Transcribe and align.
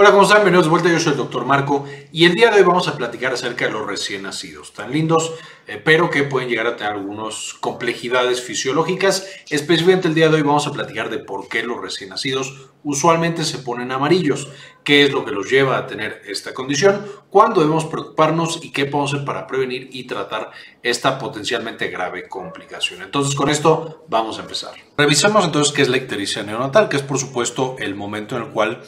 Hola, 0.00 0.12
¿cómo 0.12 0.22
están? 0.22 0.38
Bienvenidos 0.38 0.64
de 0.64 0.70
vuelta, 0.70 0.88
yo 0.88 0.98
soy 0.98 1.12
el 1.12 1.18
doctor 1.18 1.44
Marco 1.44 1.84
y 2.10 2.24
el 2.24 2.34
día 2.34 2.50
de 2.50 2.56
hoy 2.56 2.62
vamos 2.62 2.88
a 2.88 2.96
platicar 2.96 3.34
acerca 3.34 3.66
de 3.66 3.72
los 3.72 3.86
recién 3.86 4.22
nacidos, 4.22 4.72
tan 4.72 4.90
lindos, 4.90 5.34
eh, 5.66 5.78
pero 5.84 6.08
que 6.08 6.22
pueden 6.22 6.48
llegar 6.48 6.66
a 6.68 6.76
tener 6.76 6.94
algunas 6.94 7.52
complejidades 7.60 8.40
fisiológicas. 8.40 9.26
Específicamente 9.50 10.08
el 10.08 10.14
día 10.14 10.30
de 10.30 10.36
hoy 10.36 10.42
vamos 10.42 10.66
a 10.66 10.72
platicar 10.72 11.10
de 11.10 11.18
por 11.18 11.48
qué 11.48 11.62
los 11.64 11.82
recién 11.82 12.08
nacidos 12.08 12.70
usualmente 12.82 13.44
se 13.44 13.58
ponen 13.58 13.92
amarillos, 13.92 14.48
qué 14.84 15.04
es 15.04 15.12
lo 15.12 15.22
que 15.22 15.32
los 15.32 15.50
lleva 15.50 15.76
a 15.76 15.86
tener 15.86 16.22
esta 16.26 16.54
condición, 16.54 17.04
cuándo 17.28 17.60
debemos 17.60 17.84
preocuparnos 17.84 18.64
y 18.64 18.72
qué 18.72 18.86
podemos 18.86 19.12
hacer 19.12 19.26
para 19.26 19.46
prevenir 19.46 19.90
y 19.92 20.04
tratar 20.04 20.50
esta 20.82 21.18
potencialmente 21.18 21.88
grave 21.88 22.26
complicación. 22.26 23.02
Entonces 23.02 23.34
con 23.34 23.50
esto 23.50 24.06
vamos 24.08 24.38
a 24.38 24.42
empezar. 24.44 24.72
Revisemos 24.96 25.44
entonces 25.44 25.74
qué 25.74 25.82
es 25.82 25.90
la 25.90 25.98
ictericia 25.98 26.42
neonatal, 26.42 26.88
que 26.88 26.96
es 26.96 27.02
por 27.02 27.18
supuesto 27.18 27.76
el 27.78 27.94
momento 27.94 28.38
en 28.38 28.44
el 28.44 28.48
cual 28.48 28.82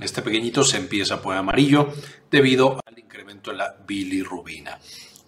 este 0.00 0.22
pequeñito 0.22 0.64
se 0.64 0.76
empieza 0.76 1.14
a 1.14 1.22
poner 1.22 1.40
amarillo 1.40 1.92
debido 2.30 2.80
al 2.84 2.98
incremento 2.98 3.50
en 3.50 3.58
la 3.58 3.76
bilirrubina. 3.86 4.78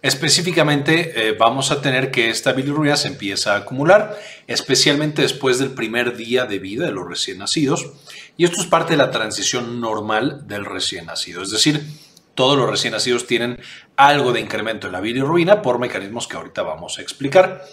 Específicamente 0.01 1.29
eh, 1.29 1.35
vamos 1.37 1.69
a 1.69 1.79
tener 1.79 2.09
que 2.09 2.31
esta 2.31 2.53
bilirrubina 2.53 2.97
se 2.97 3.07
empieza 3.07 3.53
a 3.53 3.57
acumular, 3.57 4.17
especialmente 4.47 5.21
después 5.21 5.59
del 5.59 5.71
primer 5.71 6.17
día 6.17 6.45
de 6.45 6.57
vida 6.57 6.85
de 6.85 6.91
los 6.91 7.07
recién 7.07 7.37
nacidos. 7.37 7.91
Y 8.35 8.45
esto 8.45 8.61
es 8.61 8.67
parte 8.67 8.93
de 8.93 8.97
la 8.97 9.11
transición 9.11 9.79
normal 9.79 10.47
del 10.47 10.65
recién 10.65 11.05
nacido. 11.05 11.43
Es 11.43 11.51
decir, 11.51 11.85
todos 12.33 12.57
los 12.57 12.67
recién 12.67 12.93
nacidos 12.93 13.27
tienen 13.27 13.59
algo 13.95 14.31
de 14.33 14.39
incremento 14.39 14.87
en 14.87 14.93
la 14.93 15.01
bilirrubina 15.01 15.61
por 15.61 15.77
mecanismos 15.77 16.27
que 16.27 16.37
ahorita 16.37 16.63
vamos 16.63 16.97
a 16.97 17.03
explicar. 17.03 17.63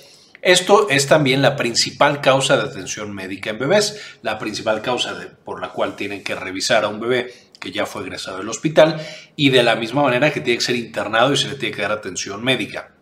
Esto 0.42 0.88
es 0.88 1.06
también 1.06 1.42
la 1.42 1.56
principal 1.56 2.20
causa 2.20 2.56
de 2.56 2.64
atención 2.64 3.12
médica 3.12 3.50
en 3.50 3.58
bebés, 3.58 4.00
la 4.22 4.38
principal 4.38 4.82
causa 4.82 5.14
por 5.44 5.60
la 5.60 5.70
cual 5.70 5.96
tienen 5.96 6.22
que 6.22 6.34
revisar 6.34 6.84
a 6.84 6.88
un 6.88 7.00
bebé 7.00 7.32
que 7.58 7.72
ya 7.72 7.86
fue 7.86 8.02
egresado 8.02 8.38
del 8.38 8.48
hospital 8.48 9.04
y 9.34 9.50
de 9.50 9.62
la 9.62 9.74
misma 9.74 10.02
manera 10.02 10.32
que 10.32 10.40
tiene 10.40 10.58
que 10.58 10.64
ser 10.64 10.76
internado 10.76 11.32
y 11.32 11.36
se 11.36 11.48
le 11.48 11.56
tiene 11.56 11.74
que 11.74 11.82
dar 11.82 11.92
atención 11.92 12.42
médica. 12.42 12.92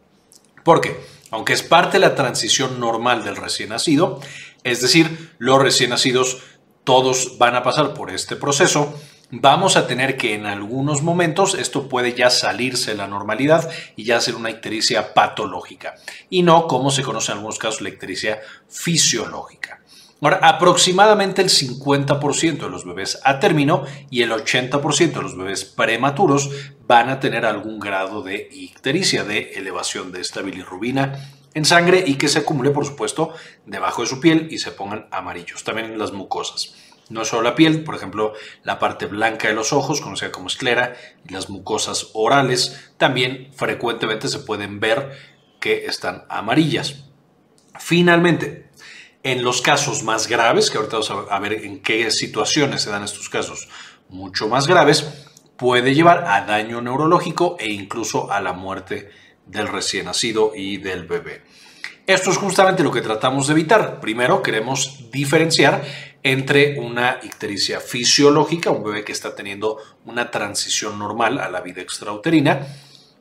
Porque, 0.65 0.99
aunque 1.31 1.53
es 1.53 1.63
parte 1.63 1.99
de 1.99 2.07
la 2.07 2.15
transición 2.15 2.81
normal 2.81 3.23
del 3.23 3.37
recién 3.37 3.69
nacido, 3.69 4.21
es 4.65 4.81
decir, 4.81 5.33
los 5.39 5.61
recién 5.61 5.91
nacidos 5.91 6.39
todos 6.85 7.37
van 7.39 7.55
a 7.55 7.63
pasar 7.63 7.95
por 7.95 8.11
este 8.11 8.37
proceso, 8.37 8.99
vamos 9.31 9.77
a 9.77 9.87
tener 9.87 10.17
que 10.17 10.35
en 10.35 10.47
algunos 10.47 11.03
momentos 11.03 11.55
esto 11.55 11.89
puede 11.89 12.15
ya 12.15 12.31
salirse 12.31 12.93
de 12.93 12.97
la 12.97 13.09
normalidad 13.09 13.69
y 13.97 14.05
ya 14.05 14.21
ser 14.21 14.37
una 14.37 14.51
ictericia 14.51 15.15
patológica 15.15 15.95
y 16.31 16.43
no 16.43 16.67
como 16.69 16.91
se 16.91 17.03
conoce 17.03 17.33
en 17.33 17.39
algunos 17.39 17.59
casos 17.59 17.81
la 17.81 17.89
ictericia 17.89 18.41
fisiológica. 18.69 19.81
Ahora, 20.23 20.39
aproximadamente 20.43 21.43
el 21.43 21.51
50% 21.51 22.59
de 22.59 22.71
los 22.71 22.87
bebés 22.87 23.21
a 23.23 23.39
término 23.39 23.85
y 24.11 24.23
el 24.23 24.33
80% 24.33 25.13
de 25.13 25.23
los 25.23 25.37
bebés 25.37 25.65
prematuros 25.65 26.51
van 26.87 27.11
a 27.11 27.21
tener 27.21 27.45
algún 27.45 27.79
grado 27.79 28.23
de 28.23 28.49
ictericia, 28.51 29.25
de 29.25 29.53
elevación 29.57 30.13
de 30.13 30.23
esta 30.23 30.41
bilirrubina 30.41 31.33
en 31.53 31.65
sangre 31.65 32.03
y 32.07 32.15
que 32.15 32.29
se 32.29 32.41
acumule, 32.41 32.71
por 32.71 32.87
supuesto, 32.87 33.35
debajo 33.67 34.03
de 34.03 34.09
su 34.09 34.21
piel 34.21 34.49
y 34.51 34.59
se 34.59 34.73
pongan 34.73 35.07
amarillos, 35.11 35.65
también 35.65 35.93
en 35.93 35.99
las 35.99 36.13
mucosas. 36.13 36.75
No 37.09 37.25
solo 37.25 37.43
la 37.43 37.55
piel, 37.55 37.85
por 37.85 37.95
ejemplo, 37.95 38.33
la 38.65 38.79
parte 38.79 39.07
blanca 39.07 39.49
de 39.49 39.55
los 39.55 39.73
ojos, 39.73 40.01
conocida 40.01 40.33
como 40.33 40.49
esclera, 40.49 40.97
y 41.29 41.33
las 41.33 41.49
mucosas 41.49 42.11
orales, 42.15 42.91
también 42.97 43.51
frecuentemente 43.55 44.29
se 44.29 44.41
pueden 44.41 44.81
ver 44.81 45.13
que 45.61 45.87
están 45.87 46.25
amarillas. 46.29 47.05
Finalmente, 47.79 48.71
en 49.23 49.43
los 49.43 49.63
casos 49.63 50.03
más 50.03 50.29
graves, 50.29 50.71
que 50.71 50.79
ahorita 50.79 50.99
vamos 50.99 51.29
a 51.31 51.39
ver 51.39 51.53
en 51.53 51.81
qué 51.81 52.11
situaciones 52.11 52.83
se 52.83 52.91
dan 52.91 53.05
estos 53.05 53.29
casos 53.29 53.69
mucho 54.09 54.49
más 54.49 54.67
graves, 54.67 55.27
puede 55.57 55.95
llevar 55.95 56.25
a 56.27 56.45
daño 56.45 56.81
neurológico 56.81 57.57
e 57.59 57.71
incluso 57.71 58.31
a 58.31 58.41
la 58.41 58.53
muerte 58.53 59.11
del 59.47 59.69
recién 59.69 60.07
nacido 60.07 60.53
y 60.55 60.77
del 60.79 61.07
bebé. 61.07 61.43
Esto 62.07 62.31
es 62.31 62.37
justamente 62.37 62.85
lo 62.85 62.93
que 62.93 63.01
tratamos 63.01 63.49
de 63.49 63.55
evitar. 63.55 63.99
Primero, 64.01 64.43
queremos 64.43 65.11
diferenciar 65.11 65.83
entre 66.27 66.79
una 66.79 67.21
ictericia 67.23 67.81
fisiológica, 67.81 68.71
un 68.71 68.83
bebé 68.83 69.05
que 69.05 69.13
está 69.13 69.35
teniendo 69.35 69.79
una 70.05 70.31
transición 70.31 70.99
normal 70.99 71.39
a 71.39 71.49
la 71.49 71.61
vida 71.61 71.83
extrauterina, 71.83 72.67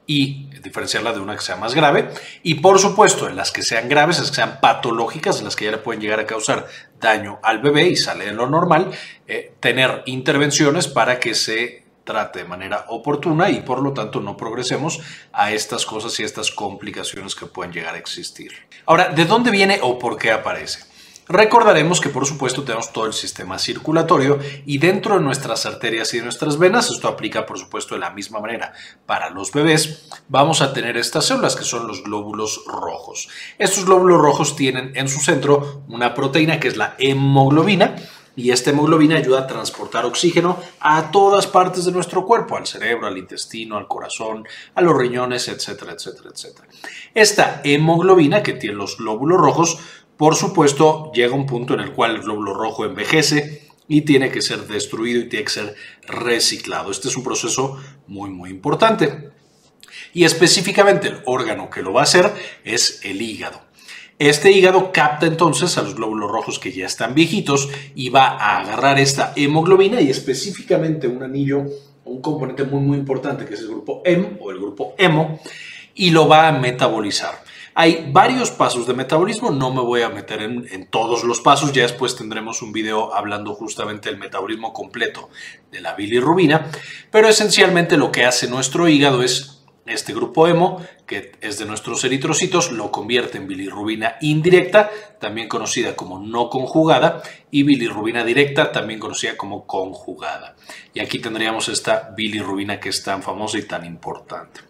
y 0.08 0.50
diferenciarla 0.62 1.14
de 1.14 1.20
una 1.20 1.36
que 1.36 1.42
sea 1.42 1.56
más 1.56 1.74
grave. 1.74 2.10
Y 2.44 2.56
por 2.56 2.80
supuesto, 2.80 3.28
en 3.28 3.36
las 3.36 3.52
que 3.52 3.64
sean 3.64 3.90
graves, 3.90 4.20
las 4.20 4.30
que 4.30 4.36
sean 4.36 4.60
patológicas, 4.60 5.40
en 5.40 5.46
las 5.46 5.56
que 5.56 5.66
ya 5.66 5.72
le 5.72 5.78
pueden 5.78 6.02
llegar 6.02 6.20
a 6.20 6.26
causar 6.26 6.68
daño 7.00 7.40
al 7.44 7.60
bebé 7.60 7.88
y 7.88 7.96
sale 7.96 8.26
de 8.26 8.34
lo 8.34 8.48
normal, 8.48 8.92
eh, 9.28 9.54
tener 9.60 10.04
intervenciones 10.06 10.88
para 10.88 11.20
que 11.20 11.34
se 11.34 11.84
trate 12.04 12.40
de 12.40 12.46
manera 12.46 12.86
oportuna 12.90 13.50
y 13.50 13.62
por 13.62 13.82
lo 13.82 13.94
tanto 13.94 14.22
no 14.22 14.38
progresemos 14.38 15.00
a 15.34 15.52
estas 15.52 15.86
cosas 15.88 16.20
y 16.20 16.24
estas 16.24 16.52
complicaciones 16.52 17.34
que 17.34 17.48
pueden 17.48 17.74
llegar 17.74 17.96
a 17.96 17.98
existir. 17.98 18.52
Ahora, 18.86 19.10
¿de 19.10 19.26
dónde 19.26 19.50
viene 19.50 19.80
o 19.82 19.98
por 19.98 20.18
qué 20.18 20.32
aparece? 20.32 20.95
Recordaremos 21.28 22.02
que 22.02 22.10
por 22.10 22.28
supuesto 22.28 22.64
tenemos 22.64 22.94
todo 22.94 23.08
el 23.08 23.14
sistema 23.14 23.58
circulatorio 23.58 24.38
y 24.66 24.78
dentro 24.78 25.16
de 25.16 25.22
nuestras 25.22 25.66
arterias 25.66 26.14
y 26.14 26.18
de 26.18 26.24
nuestras 26.24 26.60
venas, 26.60 26.92
esto 26.92 27.08
aplica 27.08 27.48
por 27.48 27.58
supuesto 27.58 27.96
de 27.96 28.02
la 28.02 28.12
misma 28.12 28.40
manera 28.40 28.74
para 29.08 29.32
los 29.32 29.52
bebés, 29.52 30.08
vamos 30.28 30.62
a 30.62 30.72
tener 30.72 30.98
estas 30.98 31.26
células 31.26 31.56
que 31.56 31.64
son 31.64 31.88
los 31.88 32.04
glóbulos 32.04 32.64
rojos. 32.68 33.28
Estos 33.58 33.86
glóbulos 33.86 34.22
rojos 34.22 34.56
tienen 34.56 34.92
en 34.96 35.10
su 35.10 35.20
centro 35.20 35.84
una 35.88 36.14
proteína 36.14 36.60
que 36.60 36.68
es 36.68 36.78
la 36.78 36.94
hemoglobina 37.00 37.96
y 38.36 38.52
esta 38.52 38.70
hemoglobina 38.70 39.16
ayuda 39.16 39.42
a 39.42 39.48
transportar 39.48 40.06
oxígeno 40.06 40.60
a 40.80 41.10
todas 41.10 41.48
partes 41.48 41.86
de 41.86 41.92
nuestro 41.92 42.26
cuerpo, 42.26 42.58
al 42.58 42.68
cerebro, 42.68 43.08
al 43.08 43.18
intestino, 43.18 43.78
al 43.78 43.88
corazón, 43.88 44.46
a 44.76 44.82
los 44.82 44.96
riñones, 44.96 45.48
etcétera, 45.48 45.94
etcétera, 45.94 46.30
etcétera. 46.34 46.68
Esta 47.14 47.62
hemoglobina 47.64 48.44
que 48.44 48.54
tiene 48.54 48.76
los 48.76 48.98
glóbulos 48.98 49.40
rojos, 49.40 49.80
por 50.18 50.36
supuesto, 50.36 51.12
llega 51.14 51.36
un 51.36 51.46
punto 51.46 51.74
en 51.74 51.82
el 51.82 51.92
cual 51.92 52.16
el 52.16 52.22
glóbulo 52.22 52.54
rojo 52.54 52.86
envejece 52.86 53.68
y 53.88 54.02
tiene 54.02 54.32
que 54.32 54.42
ser 54.42 54.66
destruido 54.68 55.22
y 55.22 55.30
tiene 55.30 55.46
que 55.46 55.52
ser 55.52 55.76
reciclado. 56.08 56.92
Este 56.92 57.10
es 57.10 57.18
un 57.18 57.24
proceso 57.24 57.78
muy, 58.08 58.30
muy 58.30 58.50
importante. 58.50 59.32
Y 60.14 60.24
específicamente 60.24 61.10
el 61.10 61.22
órgano 61.26 61.70
que 61.70 61.82
lo 61.82 61.94
va 61.94 62.02
a 62.02 62.06
hacer 62.06 62.32
es 62.64 63.02
el 63.04 63.22
hígado. 63.22 63.62
Este 64.18 64.50
hígado 64.52 64.94
capta 64.94 65.26
entonces 65.26 65.78
a 65.78 65.82
los 65.82 65.96
glóbulos 65.96 66.32
rojos 66.32 66.58
que 66.58 66.72
ya 66.72 66.86
están 66.86 67.14
viejitos 67.14 67.68
y 67.96 68.10
va 68.10 68.28
a 68.28 68.60
agarrar 68.60 68.98
esta 68.98 69.34
hemoglobina 69.36 70.00
y 70.00 70.10
específicamente 70.10 71.10
un 71.10 71.22
anillo, 71.22 71.66
un 72.06 72.22
componente 72.22 72.64
muy 72.64 72.80
muy 72.80 72.98
importante 72.98 73.44
que 73.44 73.56
es 73.56 73.60
el 73.60 73.68
grupo 73.68 74.02
M 74.06 74.38
o 74.40 74.52
el 74.52 74.58
grupo 74.58 74.96
hemo 74.98 75.42
y 75.94 76.12
lo 76.12 76.30
va 76.30 76.48
a 76.48 76.54
metabolizar. 76.54 77.45
Hay 77.78 78.10
varios 78.10 78.52
pasos 78.52 78.88
de 78.88 78.94
metabolismo, 78.94 79.52
no 79.52 79.70
me 79.70 79.82
voy 79.82 80.02
a 80.02 80.08
meter 80.08 80.42
en, 80.42 80.88
todos 80.90 81.26
los 81.26 81.42
pasos, 81.42 81.74
ya 81.74 81.82
después 81.82 82.16
tendremos 82.16 82.62
un 82.62 82.72
video 82.72 83.14
hablando 83.14 83.54
justamente 83.54 84.10
del 84.10 84.18
metabolismo 84.18 84.72
completo 84.72 85.30
de 85.74 85.82
la 85.82 85.94
bilirrubina, 85.94 86.72
pero 87.12 87.28
esencialmente 87.28 87.98
lo 87.98 88.14
que 88.14 88.24
hace 88.24 88.48
nuestro 88.48 88.88
hígado 88.88 89.24
es 89.24 89.66
este 89.86 90.14
grupo 90.14 90.48
hemo, 90.48 90.82
que 91.06 91.34
es 91.42 91.60
de 91.60 91.66
nuestros 91.66 92.02
eritrocitos, 92.06 92.72
lo 92.72 92.92
convierte 92.92 93.40
en 93.40 93.48
bilirrubina 93.48 94.16
indirecta, 94.22 94.90
también 95.20 95.50
conocida 95.50 95.98
como 95.98 96.20
no 96.20 96.50
conjugada, 96.50 97.22
y 97.52 97.64
bilirrubina 97.64 98.24
directa, 98.24 98.72
también 98.72 99.02
conocida 99.02 99.36
como 99.36 99.68
conjugada. 99.68 100.56
Y 100.94 101.02
aquí 101.02 101.20
tendríamos 101.20 101.68
esta 101.68 102.14
bilirrubina 102.16 102.80
que 102.80 102.88
es 102.88 103.04
tan 103.04 103.22
famosa 103.22 103.58
y 103.58 103.64
tan 103.64 103.86
importante. 103.86 104.62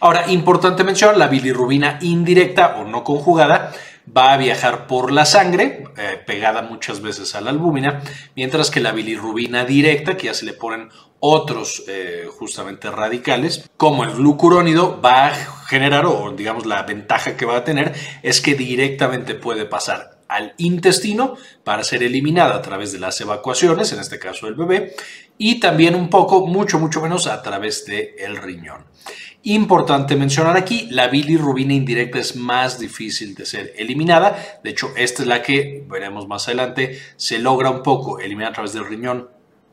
Ahora, 0.00 0.30
importante 0.30 0.84
mencionar, 0.84 1.16
la 1.16 1.28
bilirrubina 1.28 1.98
indirecta 2.02 2.76
o 2.78 2.84
no 2.84 3.04
conjugada 3.04 3.72
va 4.16 4.32
a 4.32 4.36
viajar 4.36 4.86
por 4.86 5.12
la 5.12 5.24
sangre, 5.24 5.84
eh, 5.96 6.20
pegada 6.26 6.62
muchas 6.62 7.00
veces 7.00 7.34
a 7.34 7.40
la 7.40 7.50
albúmina, 7.50 8.02
mientras 8.36 8.70
que 8.70 8.80
la 8.80 8.92
bilirrubina 8.92 9.64
directa, 9.64 10.16
que 10.16 10.26
ya 10.26 10.34
se 10.34 10.44
le 10.44 10.52
ponen 10.52 10.90
otros 11.20 11.84
eh, 11.88 12.28
justamente 12.38 12.90
radicales, 12.90 13.70
como 13.76 14.04
el 14.04 14.10
glucurónido, 14.10 15.00
va 15.00 15.28
a 15.28 15.34
generar, 15.68 16.04
o 16.04 16.32
digamos 16.32 16.66
la 16.66 16.82
ventaja 16.82 17.36
que 17.36 17.46
va 17.46 17.56
a 17.56 17.64
tener, 17.64 17.94
es 18.22 18.40
que 18.40 18.54
directamente 18.54 19.34
puede 19.34 19.64
pasar 19.64 20.18
al 20.28 20.54
intestino 20.58 21.36
para 21.62 21.84
ser 21.84 22.02
eliminada 22.02 22.56
a 22.56 22.62
través 22.62 22.92
de 22.92 22.98
las 22.98 23.20
evacuaciones, 23.20 23.92
en 23.92 24.00
este 24.00 24.18
caso 24.18 24.46
el 24.48 24.54
bebé, 24.54 24.94
y 25.38 25.60
también 25.60 25.94
un 25.94 26.10
poco, 26.10 26.46
mucho, 26.46 26.78
mucho 26.78 27.00
menos 27.00 27.26
a 27.26 27.42
través 27.42 27.86
del 27.86 28.10
el 28.18 28.36
riñón. 28.36 28.84
Importante 29.46 30.16
mencionar 30.16 30.56
aquí, 30.56 30.88
la 30.90 31.08
bilirrubina 31.08 31.74
indirecta 31.74 32.18
es 32.18 32.34
más 32.34 32.78
difícil 32.78 33.34
de 33.34 33.44
ser 33.44 33.74
eliminada. 33.76 34.58
De 34.64 34.70
hecho, 34.70 34.92
esta 34.96 35.20
es 35.20 35.28
la 35.28 35.42
que 35.42 35.84
veremos 35.86 36.26
más 36.26 36.48
adelante. 36.48 36.98
Se 37.16 37.38
logra 37.38 37.68
un 37.68 37.82
poco 37.82 38.20
eliminar 38.20 38.52
a 38.52 38.54
través 38.54 38.72
del 38.72 38.86
riñón 38.86 39.28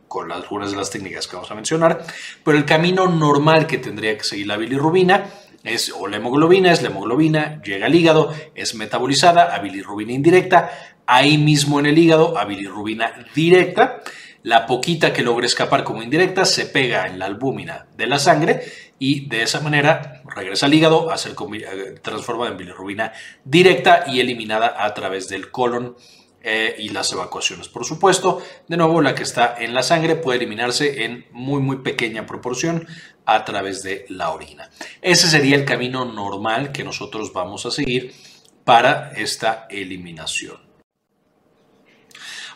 con 0.10 0.30
algunas 0.34 0.72
de 0.72 0.78
las 0.78 0.92
técnicas 0.92 1.26
que 1.26 1.38
vamos 1.38 1.52
a 1.52 1.56
mencionar. 1.56 2.04
Pero 2.44 2.58
el 2.58 2.66
camino 2.66 3.08
normal 3.08 3.66
que 3.66 3.78
tendría 3.78 4.18
que 4.18 4.26
seguir 4.26 4.48
la 4.48 4.58
bilirrubina 4.58 5.28
es 5.64 5.94
o 5.98 6.06
la 6.06 6.18
hemoglobina, 6.18 6.74
es 6.74 6.82
la 6.82 6.90
hemoglobina, 6.90 7.62
llega 7.62 7.86
al 7.86 7.96
hígado, 7.96 8.34
es 8.54 8.76
metabolizada 8.76 9.56
a 9.56 9.60
bilirrubina 9.60 10.12
indirecta, 10.12 10.70
ahí 11.06 11.38
mismo 11.38 11.80
en 11.80 11.86
el 11.86 11.98
hígado 11.98 12.38
a 12.38 12.44
bilirrubina 12.44 13.26
directa 13.34 14.02
La 14.44 14.66
poquita 14.66 15.14
que 15.14 15.22
logra 15.22 15.46
escapar 15.46 15.84
como 15.84 16.02
indirecta 16.02 16.46
se 16.46 16.66
pega 16.66 17.08
en 17.08 17.20
la 17.20 17.26
albúmina 17.26 17.88
de 17.96 18.08
la 18.08 18.18
sangre 18.18 18.64
y 18.98 19.28
de 19.28 19.44
esa 19.44 19.62
manera 19.62 20.22
regresa 20.26 20.66
al 20.66 20.74
hígado, 20.74 21.12
hace 21.12 21.30
eh, 21.30 21.96
transforma 22.02 22.48
en 22.48 22.58
bilirrubina 22.58 23.14
directa 23.44 24.06
y 24.08 24.20
eliminada 24.20 24.84
a 24.84 24.94
través 24.94 25.28
del 25.28 25.52
colon 25.52 25.96
eh, 26.44 26.76
y 26.80 26.90
las 26.90 27.12
evacuaciones. 27.12 27.70
Por 27.70 27.86
supuesto, 27.86 28.42
de 28.68 28.78
nuevo, 28.78 29.00
la 29.02 29.14
que 29.14 29.22
está 29.22 29.56
en 29.60 29.76
la 29.76 29.84
sangre 29.84 30.16
puede 30.16 30.38
eliminarse 30.38 31.04
en 31.04 31.28
muy, 31.32 31.62
muy 31.62 31.78
pequeña 31.78 32.26
proporción 32.26 32.88
a 33.26 33.46
través 33.46 33.84
de 33.84 34.06
la 34.10 34.32
orina. 34.32 34.72
Ese 35.04 35.28
sería 35.28 35.56
el 35.56 35.66
camino 35.66 36.04
normal 36.06 36.72
que 36.72 36.84
nosotros 36.84 37.32
vamos 37.32 37.68
a 37.68 37.72
seguir 37.72 38.16
para 38.64 39.12
esta 39.16 39.68
eliminación. 39.70 40.71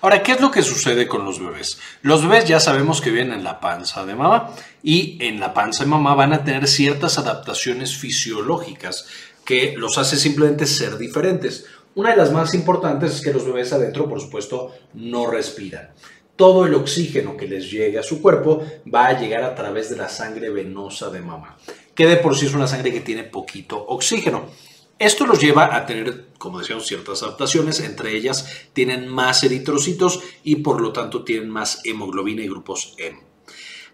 Ahora, 0.05 0.21
¿qué 0.21 0.33
es 0.33 0.39
lo 0.39 0.51
que 0.51 0.61
sucede 0.61 1.07
con 1.07 1.25
los 1.25 1.39
bebés? 1.39 1.79
Los 2.03 2.21
bebés 2.21 2.45
ya 2.45 2.59
sabemos 2.59 3.01
que 3.01 3.09
viven 3.09 3.31
en 3.31 3.43
la 3.43 3.59
panza 3.59 4.05
de 4.05 4.13
mamá 4.13 4.51
y 4.83 5.17
en 5.19 5.39
la 5.39 5.51
panza 5.55 5.83
de 5.83 5.89
mamá 5.89 6.13
van 6.13 6.31
a 6.31 6.43
tener 6.43 6.67
ciertas 6.67 7.17
adaptaciones 7.17 7.97
fisiológicas 7.97 9.07
que 9.45 9.73
los 9.75 9.97
hace 9.97 10.17
simplemente 10.17 10.67
ser 10.67 10.99
diferentes. 10.99 11.65
Una 11.95 12.11
de 12.11 12.17
las 12.17 12.31
más 12.31 12.53
importantes 12.53 13.15
es 13.15 13.21
que 13.23 13.33
los 13.33 13.47
bebés 13.47 13.73
adentro, 13.73 14.07
por 14.07 14.21
supuesto, 14.21 14.75
no 14.93 15.25
respiran. 15.25 15.89
Todo 16.35 16.67
el 16.67 16.75
oxígeno 16.75 17.35
que 17.35 17.47
les 17.47 17.71
llegue 17.71 17.97
a 17.97 18.03
su 18.03 18.21
cuerpo 18.21 18.63
va 18.93 19.07
a 19.07 19.19
llegar 19.19 19.43
a 19.43 19.55
través 19.55 19.89
de 19.89 19.95
la 19.95 20.07
sangre 20.07 20.51
venosa 20.51 21.09
de 21.09 21.21
mamá, 21.21 21.57
que 21.95 22.05
de 22.05 22.17
por 22.17 22.37
sí 22.37 22.45
es 22.45 22.53
una 22.53 22.67
sangre 22.67 22.93
que 22.93 23.01
tiene 23.01 23.23
poquito 23.23 23.83
oxígeno. 23.87 24.51
Esto 24.97 25.25
los 25.25 25.42
lleva 25.42 25.75
a 25.75 25.86
tener, 25.86 26.27
como 26.38 26.59
decíamos, 26.59 26.88
ciertas 26.88 27.21
adaptaciones, 27.21 27.81
entre 27.81 28.15
ellas 28.15 28.50
tienen 28.71 29.09
más 29.09 29.44
eritrocitos 29.44 30.21
y 30.44 30.57
por 30.57 30.80
lo 30.80 30.94
tanto 30.94 31.24
tienen 31.24 31.50
más 31.50 31.81
hemoglobina 31.83 32.44
y 32.44 32.47
grupos 32.47 32.94
M. 32.97 33.19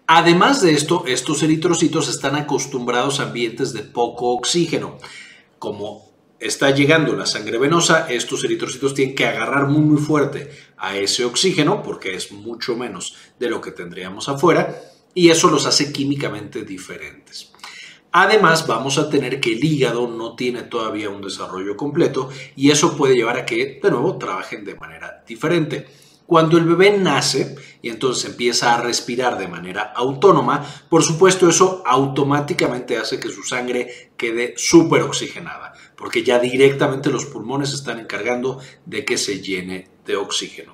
Además 0.06 0.60
de 0.62 0.72
esto, 0.74 1.04
estos 1.06 1.42
eritrocitos 1.42 2.08
están 2.08 2.36
acostumbrados 2.36 3.18
a 3.18 3.24
ambientes 3.24 3.72
de 3.72 3.82
poco 3.82 4.30
oxígeno. 4.30 4.98
Como 5.58 6.12
está 6.38 6.70
llegando 6.70 7.14
la 7.14 7.26
sangre 7.26 7.58
venosa, 7.58 8.06
estos 8.08 8.44
eritrocitos 8.44 8.94
tienen 8.94 9.14
que 9.14 9.26
agarrar 9.26 9.68
muy 9.68 9.82
muy 9.82 10.00
fuerte 10.00 10.50
a 10.76 10.96
ese 10.96 11.24
oxígeno 11.24 11.82
porque 11.82 12.14
es 12.14 12.32
mucho 12.32 12.76
menos 12.76 13.16
de 13.38 13.48
lo 13.48 13.60
que 13.60 13.70
tendríamos 13.70 14.28
afuera 14.28 14.82
y 15.14 15.30
eso 15.30 15.48
los 15.48 15.66
hace 15.66 15.92
químicamente 15.92 16.64
diferentes. 16.64 17.51
Además, 18.12 18.66
vamos 18.66 18.98
a 18.98 19.08
tener 19.08 19.40
que 19.40 19.52
el 19.52 19.64
hígado 19.64 20.06
no 20.06 20.36
tiene 20.36 20.62
todavía 20.62 21.10
un 21.10 21.22
desarrollo 21.22 21.76
completo 21.76 22.28
y 22.54 22.70
eso 22.70 22.96
puede 22.96 23.16
llevar 23.16 23.38
a 23.38 23.46
que, 23.46 23.80
de 23.82 23.90
nuevo, 23.90 24.18
trabajen 24.18 24.64
de 24.64 24.74
manera 24.74 25.24
diferente. 25.26 25.86
Cuando 26.26 26.56
el 26.56 26.64
bebé 26.64 26.96
nace 26.98 27.56
y 27.82 27.88
entonces 27.88 28.30
empieza 28.30 28.74
a 28.74 28.80
respirar 28.80 29.38
de 29.38 29.48
manera 29.48 29.92
autónoma, 29.94 30.64
por 30.88 31.02
supuesto 31.02 31.48
eso 31.48 31.82
automáticamente 31.84 32.96
hace 32.96 33.18
que 33.18 33.28
su 33.28 33.42
sangre 33.42 34.12
quede 34.16 34.54
súper 34.56 35.02
oxigenada 35.02 35.72
porque 36.02 36.24
ya 36.24 36.40
directamente 36.40 37.10
los 37.10 37.26
pulmones 37.26 37.72
están 37.72 38.00
encargando 38.00 38.58
de 38.86 39.04
que 39.04 39.16
se 39.16 39.40
llene 39.40 39.88
de 40.04 40.16
oxígeno. 40.16 40.71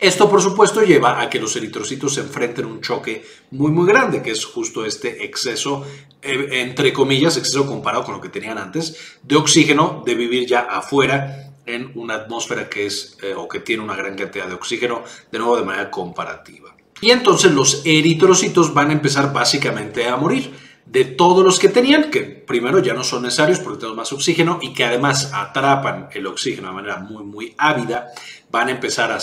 Esto, 0.00 0.30
por 0.30 0.40
supuesto, 0.40 0.82
lleva 0.82 1.20
a 1.20 1.28
que 1.28 1.40
los 1.40 1.54
eritrocitos 1.56 2.14
se 2.14 2.20
enfrenten 2.20 2.64
a 2.64 2.68
un 2.68 2.80
choque 2.80 3.24
muy, 3.50 3.70
muy 3.70 3.86
grande, 3.86 4.22
que 4.22 4.30
es 4.30 4.44
justo 4.44 4.84
este 4.84 5.24
exceso, 5.24 5.84
eh, 6.22 6.48
entre 6.52 6.92
comillas, 6.92 7.36
exceso 7.36 7.66
comparado 7.66 8.04
con 8.04 8.14
lo 8.14 8.20
que 8.20 8.28
tenían 8.28 8.58
antes, 8.58 9.18
de 9.22 9.36
oxígeno, 9.36 10.02
de 10.04 10.14
vivir 10.14 10.46
ya 10.46 10.60
afuera 10.60 11.50
en 11.66 11.92
una 11.94 12.14
atmósfera 12.14 12.68
que 12.68 12.86
es 12.86 13.16
eh, 13.22 13.34
o 13.34 13.48
que 13.48 13.60
tiene 13.60 13.82
una 13.82 13.96
gran 13.96 14.16
cantidad 14.16 14.46
de 14.46 14.54
oxígeno, 14.54 15.02
de 15.30 15.38
nuevo 15.38 15.56
de 15.56 15.64
manera 15.64 15.90
comparativa. 15.90 16.74
Y 17.00 17.10
entonces 17.10 17.52
los 17.52 17.82
eritrocitos 17.84 18.72
van 18.72 18.90
a 18.90 18.92
empezar 18.92 19.32
básicamente 19.32 20.06
a 20.06 20.16
morir 20.16 20.52
de 20.94 21.04
todos 21.04 21.44
los 21.44 21.58
que 21.58 21.68
tenían, 21.68 22.08
que 22.08 22.22
primero 22.22 22.78
ya 22.78 22.94
no 22.94 23.02
son 23.02 23.24
necesarios 23.24 23.58
porque 23.58 23.80
tenemos 23.80 23.96
más 23.96 24.12
oxígeno 24.12 24.60
y 24.62 24.72
que 24.72 24.84
además 24.84 25.32
atrapan 25.34 26.08
el 26.12 26.24
oxígeno 26.24 26.68
de 26.68 26.74
manera 26.74 26.98
muy, 26.98 27.24
muy 27.24 27.54
ávida, 27.58 28.12
van 28.48 28.68
a 28.68 28.70
empezar 28.70 29.10
a, 29.10 29.18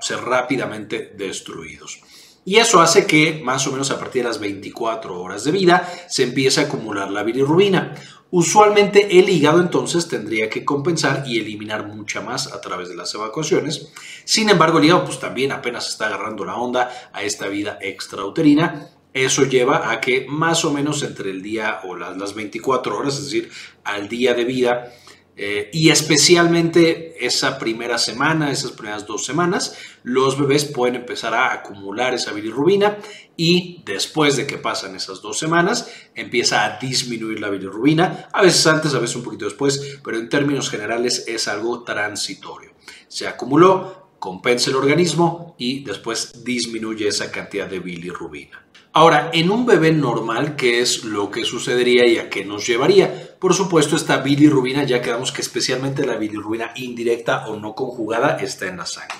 ser 0.00 0.18
rápidamente 0.18 1.14
destruidos. 1.16 2.00
Y 2.44 2.56
eso 2.56 2.80
hace 2.80 3.06
que 3.06 3.40
más 3.40 3.64
o 3.68 3.70
menos 3.70 3.92
a 3.92 4.00
partir 4.00 4.24
de 4.24 4.30
las 4.30 4.40
24 4.40 5.22
horas 5.22 5.44
de 5.44 5.52
vida 5.52 5.88
se 6.08 6.24
empiece 6.24 6.60
a 6.60 6.64
acumular 6.64 7.08
la 7.08 7.22
bilirrubina. 7.22 7.94
Usualmente 8.32 9.20
el 9.20 9.28
hígado 9.28 9.60
entonces 9.60 10.08
tendría 10.08 10.50
que 10.50 10.64
compensar 10.64 11.22
y 11.24 11.38
eliminar 11.38 11.86
mucha 11.86 12.20
más 12.20 12.52
a 12.52 12.60
través 12.60 12.88
de 12.88 12.96
las 12.96 13.14
evacuaciones. 13.14 13.92
Sin 14.24 14.50
embargo, 14.50 14.78
el 14.78 14.86
hígado 14.86 15.04
pues 15.04 15.20
también 15.20 15.52
apenas 15.52 15.88
está 15.88 16.06
agarrando 16.06 16.44
la 16.44 16.56
onda 16.56 16.90
a 17.12 17.22
esta 17.22 17.46
vida 17.46 17.78
extrauterina 17.80 18.90
eso 19.14 19.44
lleva 19.44 19.90
a 19.90 20.00
que 20.00 20.26
más 20.28 20.64
o 20.64 20.72
menos 20.72 21.02
entre 21.02 21.30
el 21.30 21.42
día 21.42 21.80
o 21.84 21.96
las, 21.96 22.34
24 22.34 22.96
horas, 22.96 23.18
es 23.18 23.24
decir, 23.24 23.50
al 23.84 24.08
día 24.08 24.34
de 24.34 24.44
vida, 24.44 24.92
eh, 25.34 25.70
y 25.72 25.88
especialmente 25.88 27.24
esa 27.24 27.58
primera 27.58 27.96
semana, 27.96 28.50
esas 28.50 28.72
primeras 28.72 29.06
dos 29.06 29.24
semanas, 29.24 29.78
los 30.02 30.38
bebés 30.38 30.66
pueden 30.66 30.96
empezar 30.96 31.32
a 31.32 31.52
acumular 31.52 32.12
esa 32.12 32.32
bilirrubina 32.32 32.98
y 33.34 33.82
después 33.86 34.36
de 34.36 34.46
que 34.46 34.58
pasan 34.58 34.94
esas 34.94 35.22
dos 35.22 35.38
semanas 35.38 35.90
empieza 36.14 36.64
a 36.64 36.78
disminuir 36.78 37.40
la 37.40 37.48
bilirrubina, 37.48 38.28
a 38.30 38.42
veces 38.42 38.66
antes, 38.66 38.94
a 38.94 38.98
veces 38.98 39.16
un 39.16 39.22
poquito 39.22 39.46
después, 39.46 39.98
pero 40.04 40.18
en 40.18 40.28
términos 40.28 40.68
generales 40.68 41.24
es 41.26 41.48
algo 41.48 41.82
transitorio. 41.82 42.72
Se 43.08 43.26
acumuló, 43.26 44.10
compensa 44.18 44.68
el 44.68 44.76
organismo 44.76 45.56
y 45.58 45.82
después 45.82 46.44
disminuye 46.44 47.08
esa 47.08 47.30
cantidad 47.32 47.66
de 47.66 47.80
bilirrubina. 47.80 48.61
Ahora, 48.94 49.30
en 49.32 49.50
un 49.50 49.64
bebé 49.64 49.90
normal, 49.90 50.54
¿qué 50.54 50.80
es 50.80 51.04
lo 51.04 51.30
que 51.30 51.46
sucedería 51.46 52.06
y 52.06 52.18
a 52.18 52.28
qué 52.28 52.44
nos 52.44 52.66
llevaría? 52.66 53.36
Por 53.38 53.54
supuesto, 53.54 53.96
esta 53.96 54.18
bilirrubina, 54.18 54.84
ya 54.84 55.00
quedamos 55.00 55.32
que 55.32 55.40
especialmente 55.40 56.04
la 56.04 56.16
bilirrubina 56.16 56.72
indirecta 56.76 57.46
o 57.46 57.56
no 57.56 57.74
conjugada 57.74 58.36
está 58.36 58.66
en 58.66 58.76
la 58.76 58.84
sangre. 58.84 59.16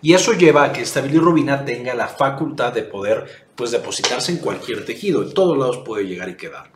Y 0.00 0.14
eso 0.14 0.32
lleva 0.32 0.64
a 0.64 0.72
que 0.72 0.80
esta 0.80 1.02
bilirrubina 1.02 1.62
tenga 1.66 1.92
la 1.94 2.08
facultad 2.08 2.72
de 2.72 2.84
poder 2.84 3.48
pues, 3.54 3.70
depositarse 3.70 4.32
en 4.32 4.38
cualquier 4.38 4.86
tejido, 4.86 5.22
en 5.22 5.34
todos 5.34 5.58
lados 5.58 5.82
puede 5.84 6.06
llegar 6.06 6.30
y 6.30 6.38
quedar. 6.38 6.72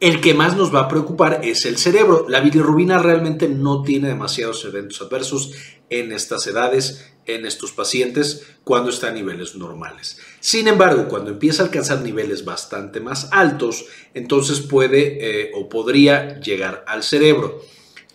El 0.00 0.22
que 0.22 0.32
más 0.32 0.56
nos 0.56 0.74
va 0.74 0.80
a 0.80 0.88
preocupar 0.88 1.40
es 1.44 1.66
el 1.66 1.76
cerebro. 1.76 2.24
La 2.26 2.40
bilirrubina 2.40 2.98
realmente 2.98 3.50
no 3.50 3.82
tiene 3.82 4.08
demasiados 4.08 4.64
eventos 4.64 5.02
adversos 5.02 5.52
en 5.90 6.12
estas 6.12 6.46
edades, 6.46 7.12
en 7.34 7.46
estos 7.46 7.72
pacientes, 7.72 8.46
cuando 8.64 8.90
está 8.90 9.08
a 9.08 9.12
niveles 9.12 9.56
normales. 9.56 10.18
Sin 10.40 10.68
embargo, 10.68 11.08
cuando 11.08 11.30
empieza 11.30 11.62
a 11.62 11.66
alcanzar 11.66 12.00
niveles 12.00 12.44
bastante 12.44 13.00
más 13.00 13.28
altos, 13.32 13.86
entonces 14.14 14.60
puede 14.60 15.18
eh, 15.20 15.50
o 15.54 15.68
podría 15.68 16.40
llegar 16.40 16.84
al 16.86 17.02
cerebro. 17.02 17.60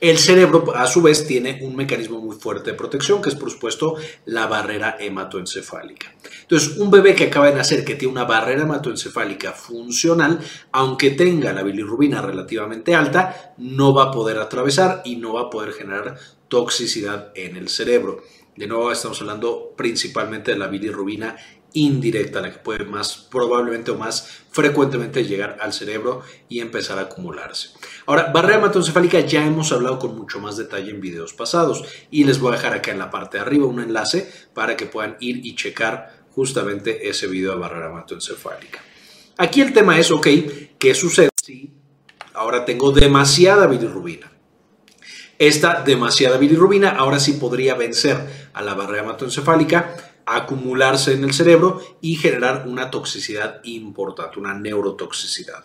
El 0.02 0.18
cerebro, 0.18 0.76
a 0.76 0.88
su 0.88 1.02
vez, 1.02 1.26
tiene 1.26 1.60
un 1.64 1.76
mecanismo 1.76 2.20
muy 2.20 2.36
fuerte 2.36 2.72
de 2.72 2.78
protección, 2.78 3.22
que 3.22 3.30
es, 3.30 3.36
por 3.36 3.50
supuesto, 3.50 3.96
la 4.26 4.46
barrera 4.46 4.98
hematoencefálica. 5.00 6.14
Entonces, 6.42 6.78
un 6.78 6.92
bebé 6.92 7.16
que 7.16 7.24
acaba 7.24 7.48
de 7.48 7.56
nacer 7.56 7.86
que 7.86 7.96
tiene 7.96 8.12
una 8.12 8.26
barrera 8.26 8.64
hematoencefálica 8.64 9.54
funcional, 9.54 10.40
aunque 10.74 11.12
tenga 11.12 11.54
la 11.54 11.64
bilirrubina 11.64 12.22
relativamente 12.22 12.94
alta, 12.94 13.54
no 13.58 13.94
va 13.94 14.04
a 14.04 14.12
poder 14.12 14.38
atravesar 14.38 15.02
y 15.06 15.16
no 15.16 15.34
va 15.34 15.44
a 15.44 15.50
poder 15.50 15.72
generar 15.72 16.20
toxicidad 16.50 17.32
en 17.34 17.56
el 17.56 17.70
cerebro. 17.70 18.22
De 18.56 18.68
nuevo, 18.68 18.90
estamos 18.90 19.20
hablando 19.20 19.74
principalmente 19.76 20.52
de 20.52 20.58
la 20.58 20.68
bilirrubina 20.68 21.36
indirecta, 21.74 22.40
la 22.40 22.54
que 22.54 22.60
puede 22.60 22.86
más 22.86 23.28
probablemente 23.30 23.92
o 23.92 23.98
más 23.98 24.46
frecuentemente 24.50 25.26
llegar 25.26 25.58
al 25.60 25.74
cerebro 25.74 26.22
y 26.48 26.62
empezar 26.62 26.98
a 26.98 27.04
acumularse. 27.04 27.72
Ahora, 28.06 28.32
barrera 28.32 28.60
hematoencefálica 28.60 29.20
ya 29.20 29.46
hemos 29.46 29.74
hablado 29.74 30.00
con 30.00 30.16
mucho 30.16 30.40
más 30.40 30.56
detalle 30.56 30.90
en 30.90 31.02
videos 31.02 31.34
pasados 31.34 31.84
y 32.10 32.24
les 32.24 32.40
voy 32.40 32.54
a 32.54 32.56
dejar 32.56 32.74
acá 32.74 32.92
en 32.92 33.00
la 33.00 33.12
parte 33.12 33.38
de 33.38 33.44
arriba 33.44 33.66
un 33.66 33.82
enlace 33.82 34.32
para 34.54 34.78
que 34.78 34.86
puedan 34.86 35.18
ir 35.20 35.46
y 35.46 35.56
checar 35.56 36.24
justamente 36.32 37.10
ese 37.10 37.28
video 37.28 37.52
de 37.52 37.60
barrera 37.60 37.88
hematoencefálica. 37.88 38.82
Aquí 39.38 39.60
el 39.60 39.74
tema 39.74 40.00
es, 40.00 40.12
ok, 40.12 40.28
¿qué 40.80 40.96
sucede 40.96 41.30
si 41.44 41.74
ahora 42.34 42.64
tengo 42.64 42.94
demasiada 42.94 43.68
bilirrubina? 43.68 44.32
Esta 45.38 45.84
demasiada 45.84 46.38
bilirrubina 46.38 46.92
ahora 46.92 47.20
sí 47.20 47.34
podría 47.34 47.76
vencer 47.76 48.45
a 48.56 48.64
la 48.64 48.74
barrera 48.74 49.04
hematoencefálica 49.04 49.96
acumularse 50.26 51.14
en 51.14 51.24
el 51.24 51.34
cerebro 51.34 51.80
y 52.02 52.16
generar 52.16 52.66
una 52.68 52.90
toxicidad 52.90 53.62
importante, 53.64 54.40
una 54.40 54.56
neurotoxicidad. 54.56 55.64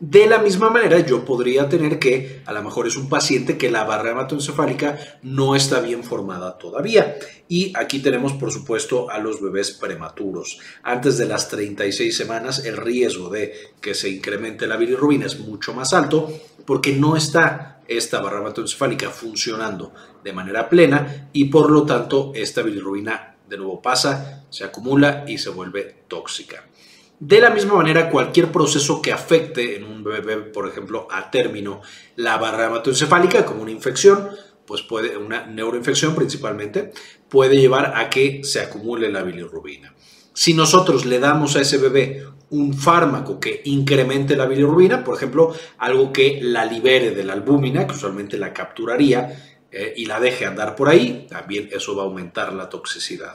De 0.00 0.26
la 0.26 0.38
misma 0.38 0.70
manera, 0.70 0.98
yo 0.98 1.24
podría 1.24 1.68
tener 1.68 2.00
que, 2.00 2.42
a 2.44 2.52
lo 2.52 2.62
mejor 2.62 2.88
es 2.88 2.96
un 2.96 3.08
paciente 3.08 3.56
que 3.56 3.70
la 3.70 3.84
barrera 3.84 4.10
hematoencefálica 4.10 4.98
no 5.22 5.54
está 5.54 5.80
bien 5.80 6.02
formada 6.02 6.58
todavía. 6.58 7.16
Y 7.48 7.72
aquí 7.76 8.00
tenemos, 8.00 8.32
por 8.32 8.50
supuesto, 8.50 9.08
a 9.08 9.18
los 9.18 9.40
bebés 9.40 9.70
prematuros. 9.70 10.58
Antes 10.82 11.16
de 11.16 11.26
las 11.26 11.48
36 11.48 12.14
semanas, 12.14 12.64
el 12.64 12.76
riesgo 12.76 13.30
de 13.30 13.54
que 13.80 13.94
se 13.94 14.08
incremente 14.10 14.66
la 14.66 14.76
bilirrubina 14.76 15.26
es 15.26 15.38
mucho 15.38 15.72
más 15.72 15.92
alto 15.92 16.30
porque 16.66 16.92
no 16.92 17.16
está 17.16 17.80
esta 17.86 18.20
barrera 18.20 18.42
hematoencefálica 18.42 19.10
funcionando 19.10 19.92
de 20.24 20.32
manera 20.32 20.68
plena 20.68 21.28
y 21.32 21.44
por 21.44 21.70
lo 21.70 21.84
tanto 21.84 22.32
esta 22.34 22.62
bilirrubina 22.62 23.36
de 23.48 23.58
nuevo 23.58 23.80
pasa, 23.80 24.44
se 24.50 24.64
acumula 24.64 25.24
y 25.28 25.38
se 25.38 25.50
vuelve 25.50 26.04
tóxica. 26.08 26.64
De 27.20 27.40
la 27.40 27.50
misma 27.50 27.74
manera, 27.74 28.10
cualquier 28.10 28.50
proceso 28.50 29.00
que 29.00 29.12
afecte 29.12 29.76
en 29.76 29.84
un 29.84 30.02
bebé, 30.02 30.36
por 30.38 30.68
ejemplo, 30.68 31.06
a 31.10 31.30
término, 31.30 31.80
la 32.16 32.38
barra 32.38 32.66
hematoencefálica, 32.66 33.44
como 33.44 33.62
una 33.62 33.70
infección, 33.70 34.30
pues 34.66 34.82
puede, 34.82 35.16
una 35.16 35.46
neuroinfección 35.46 36.14
principalmente, 36.14 36.92
puede 37.28 37.56
llevar 37.56 37.92
a 37.96 38.10
que 38.10 38.42
se 38.42 38.60
acumule 38.60 39.10
la 39.10 39.22
bilirrubina. 39.22 39.94
Si 40.32 40.54
nosotros 40.54 41.04
le 41.04 41.20
damos 41.20 41.54
a 41.54 41.60
ese 41.60 41.78
bebé 41.78 42.26
un 42.50 42.74
fármaco 42.74 43.40
que 43.40 43.62
incremente 43.64 44.36
la 44.36 44.46
bilirrubina, 44.46 45.04
por 45.04 45.16
ejemplo, 45.16 45.54
algo 45.78 46.12
que 46.12 46.40
la 46.42 46.64
libere 46.64 47.12
de 47.12 47.24
la 47.24 47.32
albúmina, 47.32 47.86
que 47.86 47.94
usualmente 47.94 48.38
la 48.38 48.52
capturaría, 48.52 49.53
eh, 49.76 49.92
y 49.96 50.06
la 50.06 50.20
deje 50.20 50.46
andar 50.46 50.76
por 50.76 50.88
ahí, 50.88 51.26
también 51.28 51.68
eso 51.72 51.96
va 51.96 52.04
a 52.04 52.06
aumentar 52.06 52.52
la 52.52 52.68
toxicidad. 52.68 53.34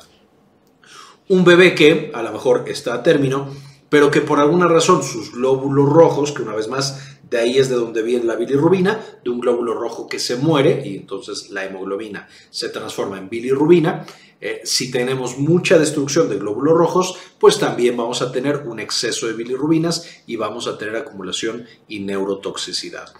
Un 1.27 1.43
bebé 1.43 1.75
que 1.75 2.12
a 2.13 2.24
lo 2.24 2.31
mejor 2.31 2.63
está 2.67 2.93
a 2.93 3.03
término, 3.03 3.53
pero 3.89 4.10
que 4.10 4.22
por 4.22 4.39
alguna 4.39 4.67
razón 4.67 5.03
sus 5.03 5.34
glóbulos 5.34 5.89
rojos, 5.89 6.31
que 6.31 6.41
una 6.41 6.55
vez 6.55 6.69
más 6.69 7.19
de 7.29 7.39
ahí 7.39 7.58
es 7.58 7.67
de 7.67 7.75
donde 7.75 8.01
viene 8.01 8.24
la 8.24 8.38
bilirrubina, 8.38 9.03
de 9.22 9.29
un 9.29 9.41
glóbulo 9.41 9.74
rojo 9.74 10.08
que 10.08 10.17
se 10.17 10.38
muere 10.38 10.81
y 10.86 10.96
entonces 10.96 11.50
la 11.50 11.65
hemoglobina 11.65 12.29
se 12.50 12.69
transforma 12.69 13.17
en 13.17 13.29
bilirrubina. 13.29 14.05
Eh, 14.39 14.62
si 14.63 14.89
tenemos 14.89 15.38
mucha 15.38 15.77
destrucción 15.77 16.29
de 16.29 16.38
glóbulos 16.38 16.77
rojos, 16.77 17.17
pues 17.38 17.60
también 17.60 17.98
vamos 17.98 18.22
a 18.22 18.31
tener 18.31 18.63
un 18.65 18.79
exceso 18.79 19.27
de 19.27 19.34
bilirrubinas 19.34 20.24
y 20.25 20.38
vamos 20.38 20.67
a 20.67 20.77
tener 20.77 20.96
acumulación 20.96 21.65
y 21.89 22.00
neurotoxicidad. 22.00 23.13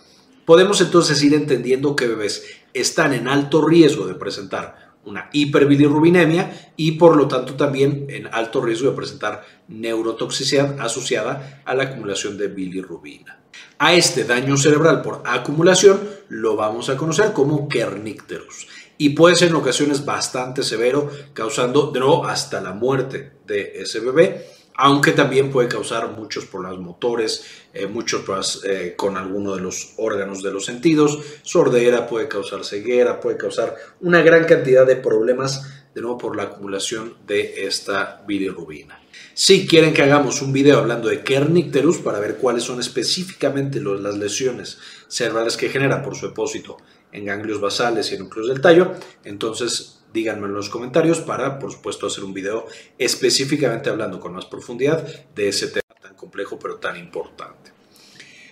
Podemos 0.45 0.81
entonces 0.81 1.21
ir 1.21 1.35
entendiendo 1.35 1.95
que 1.95 2.07
bebés 2.07 2.43
están 2.73 3.13
en 3.13 3.27
alto 3.27 3.65
riesgo 3.65 4.05
de 4.07 4.15
presentar 4.15 4.89
una 5.05 5.29
hiperbilirrubinemia 5.31 6.73
y 6.75 6.93
por 6.93 7.15
lo 7.15 7.27
tanto 7.27 7.55
también 7.55 8.05
en 8.09 8.27
alto 8.27 8.61
riesgo 8.61 8.89
de 8.89 8.95
presentar 8.95 9.43
neurotoxicidad 9.67 10.79
asociada 10.79 11.61
a 11.65 11.73
la 11.73 11.83
acumulación 11.83 12.38
de 12.38 12.47
bilirrubina. 12.47 13.39
A 13.79 13.93
este 13.93 14.25
daño 14.25 14.57
cerebral 14.57 15.01
por 15.01 15.23
acumulación 15.25 15.99
lo 16.29 16.55
vamos 16.55 16.89
a 16.89 16.97
conocer 16.97 17.33
como 17.33 17.67
kernicterus 17.67 18.67
y 18.97 19.11
puede 19.11 19.35
ser 19.35 19.49
en 19.49 19.55
ocasiones 19.55 20.03
bastante 20.03 20.61
severo, 20.61 21.09
causando 21.33 21.89
de 21.91 22.01
nuevo 22.01 22.25
hasta 22.25 22.59
la 22.59 22.73
muerte 22.73 23.31
de 23.47 23.81
ese 23.81 24.01
bebé 24.01 24.45
aunque 24.81 25.12
también 25.12 25.51
puede 25.51 25.67
causar 25.67 26.09
muchos 26.12 26.45
problemas 26.45 26.79
motores, 26.79 27.43
eh, 27.74 27.86
muchos 27.86 28.21
problemas 28.21 28.62
eh, 28.63 28.93
con 28.95 29.17
alguno 29.17 29.53
de 29.53 29.62
los 29.62 29.95
órganos 29.98 30.41
de 30.41 30.51
los 30.51 30.63
sentidos, 30.63 31.19
sordera, 31.43 32.07
puede 32.07 32.29
causar 32.29 32.63
ceguera, 32.63 33.19
puede 33.19 33.36
causar 33.36 33.75
una 34.00 34.21
gran 34.21 34.45
cantidad 34.45 34.88
de 34.88 34.95
problemas, 34.95 35.69
de 35.93 36.00
nuevo 36.00 36.17
por 36.17 36.38
la 36.38 36.43
acumulación 36.43 37.15
de 37.27 37.65
esta 37.67 38.24
bilirrubina. 38.25 39.01
Si 39.33 39.67
quieren 39.67 39.93
que 39.93 40.01
hagamos 40.01 40.41
un 40.41 40.53
video 40.53 40.77
hablando 40.77 41.09
de 41.09 41.24
Kernicterus 41.24 41.98
para 41.98 42.19
ver 42.19 42.38
cuáles 42.38 42.63
son 42.63 42.79
específicamente 42.79 43.81
las 43.81 44.17
lesiones 44.17 44.77
cerebrales 45.09 45.57
que 45.57 45.67
genera 45.67 46.01
por 46.01 46.15
su 46.15 46.27
depósito 46.27 46.77
en 47.12 47.25
ganglios 47.25 47.59
basales 47.59 48.09
y 48.12 48.15
en 48.15 48.21
núcleos 48.21 48.48
del 48.48 48.62
tallo, 48.62 48.93
entonces 49.25 49.99
díganme 50.13 50.48
en 50.48 50.54
los 50.54 50.70
comentarios 50.70 51.20
para, 51.20 51.60
por 51.60 51.72
supuesto, 51.72 52.08
hacer 52.08 52.24
un 52.24 52.34
video 52.34 52.66
específicamente 52.98 53.89
hablando 53.89 54.20
con 54.20 54.34
más 54.34 54.46
profundidad 54.46 55.06
de 55.36 55.50
ese 55.50 55.68
tema 55.68 55.96
tan 56.01 56.16
complejo 56.16 56.58
pero 56.60 56.78
tan 56.78 56.98
importante. 56.98 57.72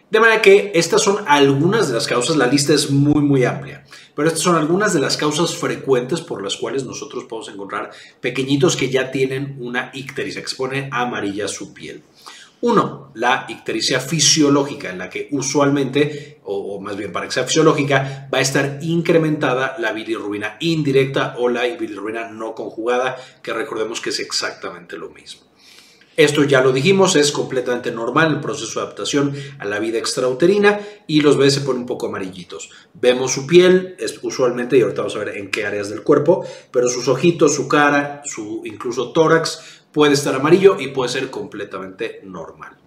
De 0.09 0.21
manera 0.21 0.41
que 0.41 0.71
estas 0.73 1.01
son 1.01 1.25
algunas 1.27 1.89
de 1.89 1.93
las 1.93 2.07
causas, 2.07 2.37
la 2.37 2.47
lista 2.47 2.73
es 2.73 2.89
muy 2.89 3.21
muy 3.21 3.43
amplia, 3.43 3.83
pero 4.15 4.29
estas 4.29 4.41
son 4.41 4.55
algunas 4.55 4.93
de 4.93 5.01
las 5.01 5.17
causas 5.17 5.53
frecuentes 5.53 6.21
por 6.21 6.41
las 6.41 6.55
cuales 6.55 6.85
nosotros 6.85 7.25
podemos 7.25 7.49
encontrar 7.49 7.91
pequeñitos 8.21 8.77
que 8.77 8.89
ya 8.89 9.11
tienen 9.11 9.57
una 9.59 9.91
ictericia, 9.93 10.41
que 10.41 10.47
se 10.47 10.55
pone 10.55 10.87
amarilla 10.93 11.49
su 11.49 11.73
piel. 11.73 12.03
Uno, 12.61 13.11
la 13.13 13.45
ictericia 13.49 13.99
fisiológica, 13.99 14.89
en 14.89 14.97
la 14.97 15.09
que 15.09 15.27
usualmente, 15.31 16.39
o, 16.43 16.79
más 16.79 16.97
bien 16.97 17.11
para 17.11 17.27
que 17.27 17.31
sea 17.31 17.43
fisiológica, 17.43 18.27
va 18.33 18.39
a 18.39 18.41
estar 18.41 18.79
incrementada 18.81 19.75
la 19.77 19.91
bilirrubina 19.91 20.57
indirecta 20.59 21.35
o 21.37 21.49
la 21.49 21.63
bilirrubina 21.63 22.29
no 22.29 22.55
conjugada, 22.55 23.15
que 23.43 23.53
recordemos 23.53 24.01
que 24.01 24.09
es 24.09 24.19
exactamente 24.19 24.97
lo 24.97 25.09
mismo. 25.09 25.47
Esto 26.17 26.43
ya 26.43 26.61
lo 26.61 26.73
dijimos, 26.73 27.15
es 27.15 27.31
completamente 27.31 27.91
normal 27.91 28.33
el 28.33 28.41
proceso 28.41 28.79
de 28.79 28.85
adaptación 28.87 29.35
a 29.59 29.65
la 29.65 29.77
vida 29.77 29.99
extrauterina 29.99 30.79
y 31.05 31.21
los 31.21 31.37
bebés 31.37 31.53
se 31.53 31.61
ponen 31.61 31.81
un 31.81 31.87
poco 31.87 32.07
amarillitos. 32.07 32.71
Vemos 32.95 33.33
su 33.33 33.45
piel, 33.45 33.95
es 33.99 34.17
usualmente, 34.23 34.75
y 34.75 34.81
ahorita 34.81 35.01
vamos 35.01 35.15
a 35.15 35.19
ver 35.19 35.37
en 35.37 35.51
qué 35.51 35.67
áreas 35.67 35.91
del 35.91 36.01
cuerpo, 36.01 36.43
pero 36.71 36.89
sus 36.89 37.07
ojitos, 37.07 37.53
su 37.53 37.67
cara, 37.67 38.23
su 38.25 38.63
incluso 38.65 39.11
tórax, 39.11 39.76
puede 39.97 40.13
estar 40.13 40.35
amarillo 40.35 40.79
y 40.79 40.89
puede 40.89 41.09
ser 41.09 41.31
completamente 41.31 42.21
normal. 42.23 42.77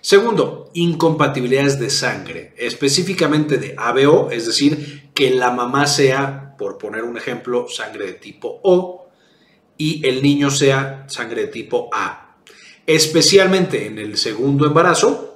Segundo, 0.00 0.68
incompatibilidades 0.74 1.78
de 1.78 1.90
sangre, 1.90 2.52
específicamente 2.56 3.56
de 3.56 3.76
ABO, 3.78 4.32
es 4.32 4.44
decir, 4.44 5.10
que 5.14 5.30
la 5.30 5.52
mamá 5.52 5.86
sea, 5.86 6.56
por 6.58 6.76
poner 6.76 7.04
un 7.04 7.16
ejemplo, 7.16 7.68
sangre 7.68 8.06
de 8.06 8.12
tipo 8.14 8.58
O 8.64 9.06
y 9.78 10.04
el 10.08 10.24
niño 10.24 10.50
sea 10.50 11.04
sangre 11.06 11.42
de 11.42 11.48
tipo 11.52 11.88
A. 11.92 12.36
Especialmente 12.84 13.86
en 13.86 14.00
el 14.00 14.16
segundo 14.16 14.66
embarazo, 14.66 15.33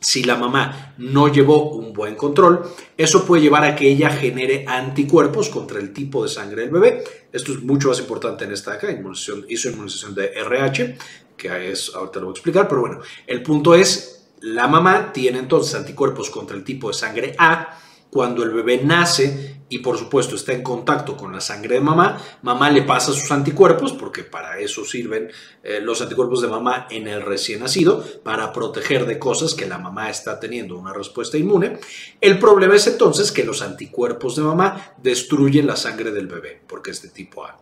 si 0.00 0.24
la 0.24 0.36
mamá 0.36 0.94
no 0.98 1.28
llevó 1.28 1.72
un 1.72 1.92
buen 1.92 2.14
control, 2.14 2.62
eso 2.96 3.24
puede 3.26 3.42
llevar 3.42 3.64
a 3.64 3.76
que 3.76 3.88
ella 3.88 4.10
genere 4.10 4.64
anticuerpos 4.66 5.50
contra 5.50 5.78
el 5.78 5.92
tipo 5.92 6.22
de 6.22 6.30
sangre 6.30 6.62
del 6.62 6.70
bebé. 6.70 7.04
Esto 7.32 7.52
es 7.52 7.62
mucho 7.62 7.88
más 7.88 8.00
importante 8.00 8.44
en 8.44 8.52
esta 8.52 8.72
acá, 8.72 8.90
inmunización, 8.90 9.44
hizo 9.48 9.68
inmunización 9.68 10.14
de 10.14 10.32
RH, 10.34 10.96
que 11.36 11.70
es, 11.70 11.92
ahorita 11.94 12.18
lo 12.18 12.26
voy 12.26 12.32
a 12.32 12.36
explicar, 12.36 12.68
pero 12.68 12.80
bueno, 12.80 13.00
el 13.26 13.42
punto 13.42 13.74
es, 13.74 14.28
la 14.40 14.68
mamá 14.68 15.12
tiene 15.12 15.38
entonces 15.38 15.74
anticuerpos 15.74 16.30
contra 16.30 16.56
el 16.56 16.64
tipo 16.64 16.88
de 16.88 16.94
sangre 16.94 17.34
A, 17.38 17.78
cuando 18.10 18.42
el 18.42 18.50
bebé 18.50 18.80
nace 18.82 19.59
y 19.70 19.78
por 19.78 19.96
supuesto 19.96 20.34
está 20.34 20.52
en 20.52 20.62
contacto 20.62 21.16
con 21.16 21.32
la 21.32 21.40
sangre 21.40 21.76
de 21.76 21.80
mamá, 21.80 22.20
mamá 22.42 22.68
le 22.70 22.82
pasa 22.82 23.12
sus 23.12 23.30
anticuerpos, 23.30 23.92
porque 23.92 24.24
para 24.24 24.58
eso 24.58 24.84
sirven 24.84 25.30
eh, 25.62 25.80
los 25.80 26.02
anticuerpos 26.02 26.42
de 26.42 26.48
mamá 26.48 26.88
en 26.90 27.08
el 27.08 27.22
recién 27.22 27.60
nacido, 27.60 28.04
para 28.22 28.52
proteger 28.52 29.06
de 29.06 29.18
cosas 29.18 29.54
que 29.54 29.66
la 29.66 29.78
mamá 29.78 30.10
está 30.10 30.38
teniendo 30.38 30.76
una 30.76 30.92
respuesta 30.92 31.38
inmune. 31.38 31.78
El 32.20 32.38
problema 32.38 32.74
es 32.74 32.86
entonces 32.88 33.30
que 33.30 33.44
los 33.44 33.62
anticuerpos 33.62 34.36
de 34.36 34.42
mamá 34.42 34.94
destruyen 35.00 35.68
la 35.68 35.76
sangre 35.76 36.10
del 36.10 36.26
bebé, 36.26 36.60
porque 36.66 36.90
es 36.90 37.00
de 37.02 37.08
tipo 37.08 37.44
A. 37.44 37.56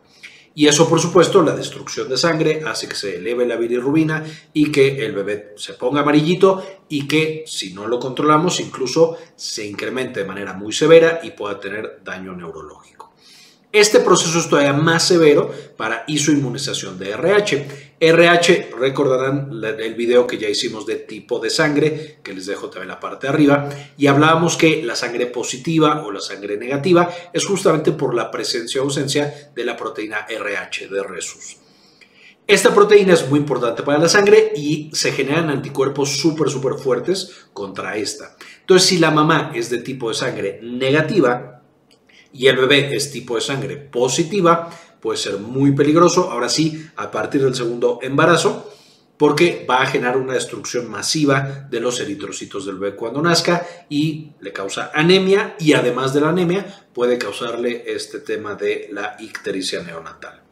Y 0.59 0.67
eso, 0.67 0.89
por 0.89 0.99
supuesto, 0.99 1.41
la 1.41 1.55
destrucción 1.55 2.09
de 2.09 2.17
sangre 2.17 2.63
hace 2.67 2.89
que 2.89 2.97
se 2.97 3.15
eleve 3.15 3.47
la 3.47 3.55
bilirrubina 3.55 4.25
y 4.53 4.73
que 4.73 5.07
el 5.07 5.13
bebé 5.13 5.55
se 5.57 5.75
ponga 5.75 6.01
amarillito 6.01 6.81
y 6.89 7.07
que, 7.07 7.45
si 7.47 7.73
no 7.73 7.87
lo 7.87 8.01
controlamos, 8.01 8.59
incluso 8.59 9.17
se 9.37 9.65
incremente 9.65 10.19
de 10.19 10.27
manera 10.27 10.55
muy 10.55 10.73
severa 10.73 11.21
y 11.23 11.31
pueda 11.31 11.61
tener 11.61 12.01
daño 12.03 12.35
neurológico. 12.35 13.13
Este 13.71 14.01
proceso 14.01 14.37
es 14.37 14.49
todavía 14.49 14.73
más 14.73 15.07
severo 15.07 15.49
para 15.77 16.03
isoinmunización 16.09 16.99
de 16.99 17.11
RH. 17.11 17.88
RH, 18.01 18.71
recordarán 18.79 19.51
el 19.63 19.95
video 19.95 20.27
que 20.27 20.39
ya 20.39 20.49
hicimos 20.49 20.87
de 20.87 20.97
tipo 20.97 21.41
de 21.41 21.51
sangre, 21.51 22.19
que 22.23 22.33
les 22.33 22.47
dejo 22.47 22.71
también 22.71 22.89
la 22.89 23.01
parte 23.01 23.27
de 23.27 23.33
arriba, 23.33 23.69
y 23.97 24.07
hablábamos 24.07 24.57
que 24.57 24.83
la 24.83 24.95
sangre 24.95 25.27
positiva 25.27 26.05
o 26.05 26.13
la 26.13 26.21
sangre 26.21 26.57
negativa 26.57 27.11
es 27.33 27.45
justamente 27.45 27.93
por 27.93 28.15
la 28.15 28.31
presencia 28.31 28.81
o 28.81 28.85
ausencia 28.85 29.51
de 29.55 29.65
la 29.65 29.77
proteína 29.77 30.27
RH 30.29 30.89
de 30.89 31.03
Resus. 31.03 31.57
Esta 32.47 32.75
proteína 32.75 33.15
es 33.15 33.29
muy 33.29 33.41
importante 33.41 33.83
para 33.83 33.99
la 33.99 34.09
sangre 34.09 34.53
y 34.57 34.91
se 34.95 35.13
generan 35.13 35.51
anticuerpos 35.51 36.17
súper, 36.19 36.49
súper 36.49 36.75
fuertes 36.75 37.49
contra 37.53 37.97
esta. 37.97 38.37
Entonces, 38.61 38.89
si 38.89 38.99
la 38.99 39.11
mamá 39.11 39.53
es 39.55 39.69
de 39.69 39.79
tipo 39.79 40.09
de 40.09 40.15
sangre 40.15 40.61
negativa, 40.63 41.59
y 42.33 42.47
el 42.47 42.57
bebé 42.57 42.95
es 42.95 43.11
tipo 43.11 43.35
de 43.35 43.41
sangre 43.41 43.77
positiva, 43.77 44.71
puede 45.01 45.19
ser 45.19 45.39
muy 45.39 45.73
peligroso. 45.73 46.31
Ahora 46.31 46.49
sí, 46.49 46.87
a 46.97 47.11
partir 47.11 47.43
del 47.43 47.55
segundo 47.55 47.99
embarazo, 48.03 48.73
porque 49.19 49.67
va 49.69 49.83
a 49.83 49.87
generar 49.87 50.17
una 50.17 50.35
destrucción 50.35 50.89
masiva 50.89 51.67
de 51.69 51.81
los 51.81 52.01
eritrocitos 52.01 52.65
del 52.65 52.79
bebé 52.79 52.97
cuando 52.97 53.21
nazca 53.21 53.67
y 53.89 54.31
le 54.41 54.53
causa 54.53 54.93
anemia 54.95 55.57
y 55.59 55.73
además 55.73 56.15
de 56.15 56.21
la 56.21 56.29
anemia 56.29 56.87
puede 56.95 57.19
causarle 57.19 57.83
este 57.87 58.21
tema 58.21 58.55
de 58.55 58.89
la 58.93 59.17
ictericia 59.19 59.83
neonatal. 59.83 60.43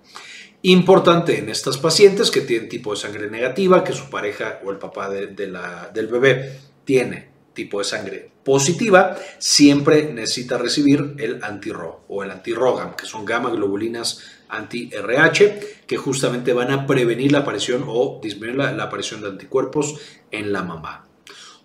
Importante 0.62 1.38
en 1.38 1.48
estas 1.48 1.78
pacientes 1.78 2.32
que 2.32 2.40
tienen 2.40 2.68
tipo 2.68 2.90
de 2.90 3.00
sangre 3.00 3.30
negativa, 3.30 3.84
que 3.84 3.92
su 3.92 4.10
pareja 4.10 4.60
o 4.64 4.72
el 4.72 4.78
papá 4.78 5.08
del 5.08 6.08
bebé 6.08 6.58
tiene 6.84 7.30
tipo 7.52 7.78
de 7.78 7.84
sangre 7.84 8.30
positiva, 8.42 9.16
siempre 9.38 10.12
necesita 10.12 10.58
recibir 10.58 11.14
el 11.18 11.42
anti-RO 11.42 12.04
o 12.08 12.24
el 12.24 12.30
anti-ROGAM, 12.30 12.96
que 12.96 13.06
son 13.06 13.24
gamma 13.24 13.50
globulinas 13.50 14.35
anti-RH, 14.48 15.84
que 15.86 15.96
justamente 15.96 16.52
van 16.52 16.70
a 16.70 16.86
prevenir 16.86 17.32
la 17.32 17.38
aparición 17.38 17.84
o 17.86 18.20
disminuir 18.22 18.56
la, 18.56 18.82
aparición 18.82 19.20
de 19.20 19.28
anticuerpos 19.28 19.96
en 20.30 20.52
la 20.52 20.62
mamá. 20.62 21.06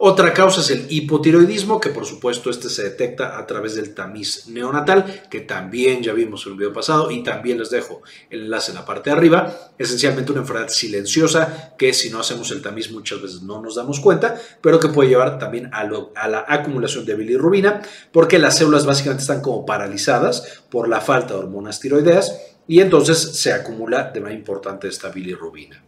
Otra 0.04 0.34
causa 0.34 0.62
es 0.62 0.72
el 0.72 0.88
hipotiroidismo, 0.90 1.80
que 1.80 1.92
por 1.92 2.08
supuesto 2.08 2.50
este 2.50 2.70
se 2.70 2.82
detecta 2.82 3.38
a 3.38 3.46
través 3.46 3.76
del 3.76 3.94
tamiz 3.94 4.48
neonatal, 4.48 5.30
que 5.30 5.42
también 5.42 6.02
ya 6.02 6.12
vimos 6.12 6.44
en 6.44 6.54
el 6.54 6.58
video 6.58 6.74
pasado 6.74 7.12
y 7.12 7.22
también 7.22 7.60
les 7.60 7.70
dejo 7.70 8.02
el 8.32 8.46
enlace 8.46 8.72
en 8.72 8.80
la 8.80 8.86
parte 8.86 9.12
de 9.12 9.16
arriba. 9.16 9.56
Esencialmente 9.78 10.32
una 10.32 10.42
enfermedad 10.42 10.70
silenciosa 10.70 11.76
que 11.78 11.94
si 11.94 12.10
no 12.10 12.20
hacemos 12.20 12.50
el 12.50 12.64
tamiz 12.64 12.92
muchas 12.92 13.22
veces 13.22 13.44
no 13.44 13.62
nos 13.62 13.76
damos 13.76 14.00
cuenta, 14.00 14.42
pero 14.60 14.80
que 14.80 14.88
puede 14.88 15.10
llevar 15.10 15.38
también 15.38 15.70
a, 15.72 15.82
a 16.16 16.28
la 16.28 16.46
acumulación 16.48 17.06
de 17.06 17.14
bilirrubina, 17.14 17.84
porque 18.12 18.40
las 18.40 18.58
células 18.58 18.88
básicamente 18.88 19.22
están 19.22 19.42
como 19.42 19.68
paralizadas 19.68 20.64
por 20.72 20.90
la 20.90 21.02
falta 21.02 21.36
de 21.36 21.42
hormonas 21.42 21.80
tiroideas 21.80 22.51
y 22.72 22.80
entonces 22.80 23.18
se 23.18 23.52
acumula 23.52 24.12
de 24.14 24.22
manera 24.22 24.40
importante 24.40 24.88
esta 24.88 25.10
bilirrubina. 25.10 25.84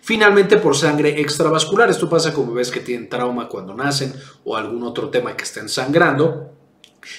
Finalmente, 0.00 0.56
por 0.56 0.74
sangre 0.74 1.20
extravascular, 1.20 1.90
esto 1.90 2.08
pasa 2.08 2.32
con 2.32 2.48
bebés 2.48 2.70
que 2.70 2.80
tienen 2.80 3.10
trauma 3.10 3.50
cuando 3.50 3.74
nacen 3.74 4.14
o 4.42 4.56
algún 4.56 4.82
otro 4.82 5.10
tema 5.10 5.36
que 5.36 5.44
estén 5.44 5.68
sangrando, 5.68 6.54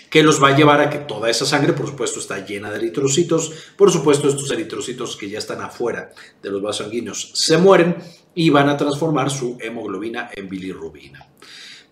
que 0.10 0.24
los 0.24 0.41
va 0.41 0.48
a 0.48 0.58
llevar 0.58 0.82
a 0.82 0.89
que 0.89 0.98
toda 0.98 1.29
esa 1.29 1.46
sangre, 1.46 1.74
por 1.74 1.86
supuesto, 1.86 2.20
está 2.20 2.43
llena 2.43 2.72
de 2.72 2.77
eritrocitos. 2.77 3.53
Por 3.77 3.91
supuesto, 3.91 4.27
estos 4.27 4.50
eritrocitos 4.50 5.15
que 5.15 5.29
ya 5.29 5.38
están 5.38 5.62
afuera 5.62 6.10
de 6.41 6.50
los 6.50 6.63
vasos 6.63 6.88
sanguíneos 6.88 7.34
se 7.36 7.60
mueren 7.60 7.98
y 8.34 8.50
van 8.50 8.67
a 8.67 8.77
transformar 8.77 9.29
su 9.29 9.60
hemoglobina 9.62 10.32
en 10.36 10.50
bilirrubina. 10.50 11.32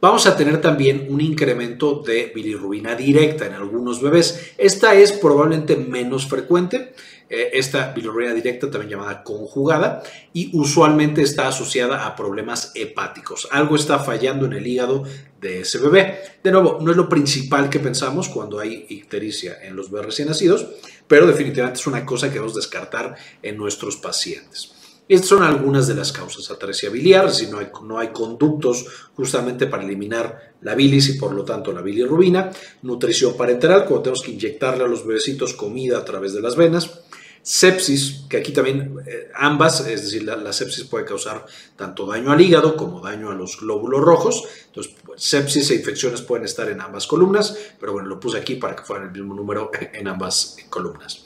Vamos 0.02 0.26
a 0.26 0.36
tener 0.36 0.60
también 0.60 1.06
un 1.10 1.22
incremento 1.22 2.02
de 2.04 2.32
bilirrubina 2.34 2.96
directa 2.96 3.46
en 3.46 3.54
algunos 3.54 4.02
bebés. 4.02 4.54
Esta 4.58 4.96
es 4.96 5.12
probablemente 5.12 5.76
menos 5.76 6.26
frecuente. 6.26 6.96
Eh, 7.30 7.52
esta 7.54 7.94
bilirrubina 7.94 8.34
directa, 8.34 8.72
también 8.72 8.90
llamada 8.90 9.24
conjugada, 9.24 10.02
y 10.34 10.50
usualmente 10.58 11.22
está 11.22 11.48
asociada 11.48 12.08
a 12.08 12.16
problemas 12.16 12.72
hepáticos. 12.74 13.48
Algo 13.52 13.76
está 13.76 14.00
fallando 14.00 14.48
en 14.48 14.54
el 14.54 14.66
hígado 14.66 15.04
de 15.40 15.62
ese 15.62 15.78
bebé. 15.78 16.20
De 16.44 16.52
nuevo, 16.52 16.80
no 16.82 16.90
es 16.90 16.98
lo 16.98 17.08
principal 17.08 17.70
que 17.70 17.80
pensamos 17.80 18.28
cuando 18.28 18.60
hay 18.60 18.88
ictericia 18.90 19.60
en 19.62 19.76
los 19.76 19.92
bebés 19.92 20.08
recién 20.08 20.30
nacidos, 20.30 20.66
pero 21.08 21.28
definitivamente 21.28 21.80
es 21.80 21.86
una 21.86 22.08
cosa 22.08 22.28
que 22.28 22.34
debemos 22.34 22.56
descartar 22.56 23.16
en 23.44 23.56
nuestros 23.56 23.98
pacientes. 23.98 24.81
Estas 25.12 25.28
son 25.28 25.44
algunas 25.44 25.88
de 25.88 25.94
las 25.94 26.14
causas. 26.14 26.50
Atresia 26.52 26.90
biliar, 26.90 27.34
si 27.34 27.48
no 27.48 27.60
hay, 27.60 27.68
no 27.84 28.00
hay 28.00 28.14
conductos 28.14 28.86
justamente 29.14 29.68
para 29.68 29.84
eliminar 29.84 30.54
la 30.62 30.74
bilis 30.74 31.10
y 31.10 31.20
por 31.20 31.34
lo 31.34 31.44
tanto 31.44 31.74
la 31.74 31.82
bilirrubina. 31.82 32.50
Nutrición 32.84 33.36
parenteral, 33.36 33.84
cuando 33.84 34.04
tenemos 34.04 34.24
que 34.24 34.32
inyectarle 34.32 34.86
a 34.86 34.88
los 34.88 35.06
bebecitos 35.06 35.54
comida 35.54 35.98
a 35.98 36.06
través 36.06 36.34
de 36.34 36.40
las 36.40 36.56
venas 36.56 37.02
sepsis, 37.44 38.26
que 38.30 38.38
aquí 38.38 38.54
también 38.54 39.00
eh, 39.06 39.32
ambas, 39.36 39.86
es 39.86 40.04
decir, 40.04 40.24
la, 40.24 40.54
sepsis 40.54 40.86
puede 40.86 41.04
causar 41.04 41.46
tanto 41.76 42.06
daño 42.06 42.32
al 42.32 42.40
hígado 42.40 42.78
como 42.78 43.02
daño 43.02 43.32
a 43.32 43.36
los 43.36 43.60
glóbulos 43.60 44.00
rojos. 44.00 44.46
Entonces, 44.68 44.94
pues, 45.04 45.22
sepsis 45.22 45.72
e 45.72 45.76
infecciones 45.76 46.22
pueden 46.22 46.46
estar 46.46 46.70
en 46.70 46.80
ambas 46.80 47.06
columnas, 47.06 47.58
pero 47.82 47.92
bueno, 47.92 48.08
lo 48.08 48.18
puse 48.18 48.38
aquí 48.38 48.56
para 48.56 48.78
que 48.78 48.84
fueran 48.84 49.08
el 49.08 49.12
mismo 49.12 49.34
número 49.34 49.72
en 49.94 50.08
ambas 50.08 50.56
columnas. 50.70 51.26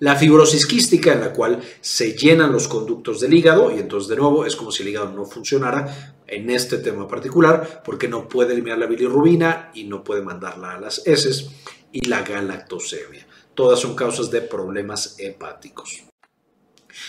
La 0.00 0.14
fibrosis 0.14 0.66
quística, 0.66 1.12
en 1.12 1.20
la 1.20 1.32
cual 1.32 1.60
se 1.80 2.12
llenan 2.12 2.52
los 2.52 2.68
conductos 2.68 3.20
del 3.20 3.34
hígado, 3.34 3.74
y 3.74 3.80
entonces 3.80 4.08
de 4.08 4.16
nuevo 4.16 4.46
es 4.46 4.54
como 4.54 4.70
si 4.70 4.82
el 4.82 4.90
hígado 4.90 5.10
no 5.10 5.24
funcionara 5.24 6.14
en 6.26 6.50
este 6.50 6.78
tema 6.78 7.08
particular, 7.08 7.82
porque 7.84 8.06
no 8.06 8.28
puede 8.28 8.52
eliminar 8.52 8.78
la 8.78 8.86
bilirrubina 8.86 9.70
y 9.74 9.84
no 9.84 10.04
puede 10.04 10.22
mandarla 10.22 10.74
a 10.74 10.80
las 10.80 11.04
heces, 11.06 11.50
y 11.90 12.06
la 12.06 12.22
galactosemia. 12.22 13.26
Todas 13.54 13.80
son 13.80 13.96
causas 13.96 14.30
de 14.30 14.42
problemas 14.42 15.16
hepáticos. 15.18 16.04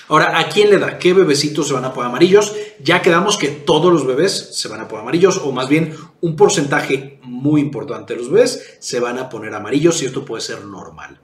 Ahora, 0.08 0.40
¿a 0.40 0.50
quién 0.50 0.70
le 0.70 0.78
da? 0.78 0.98
¿Qué 0.98 1.14
bebecitos 1.14 1.68
se 1.68 1.74
van 1.74 1.86
a 1.86 1.94
poner 1.94 2.10
amarillos? 2.10 2.56
Ya 2.82 3.02
quedamos 3.02 3.38
que 3.38 3.50
todos 3.50 3.92
los 3.92 4.06
bebés 4.06 4.56
se 4.58 4.68
van 4.68 4.82
a 4.82 4.88
poner 4.88 5.04
amarillos, 5.04 5.38
o 5.44 5.52
más 5.52 5.70
bien 5.70 5.96
un 6.22 6.36
porcentaje 6.36 7.20
muy 7.24 7.62
importante 7.62 8.14
de 8.14 8.20
los 8.20 8.32
bebés 8.32 8.78
se 8.80 9.00
van 9.00 9.20
a 9.20 9.30
poner 9.30 9.54
amarillos 9.54 10.02
y 10.02 10.06
esto 10.06 10.26
puede 10.26 10.42
ser 10.42 10.66
normal. 10.66 11.20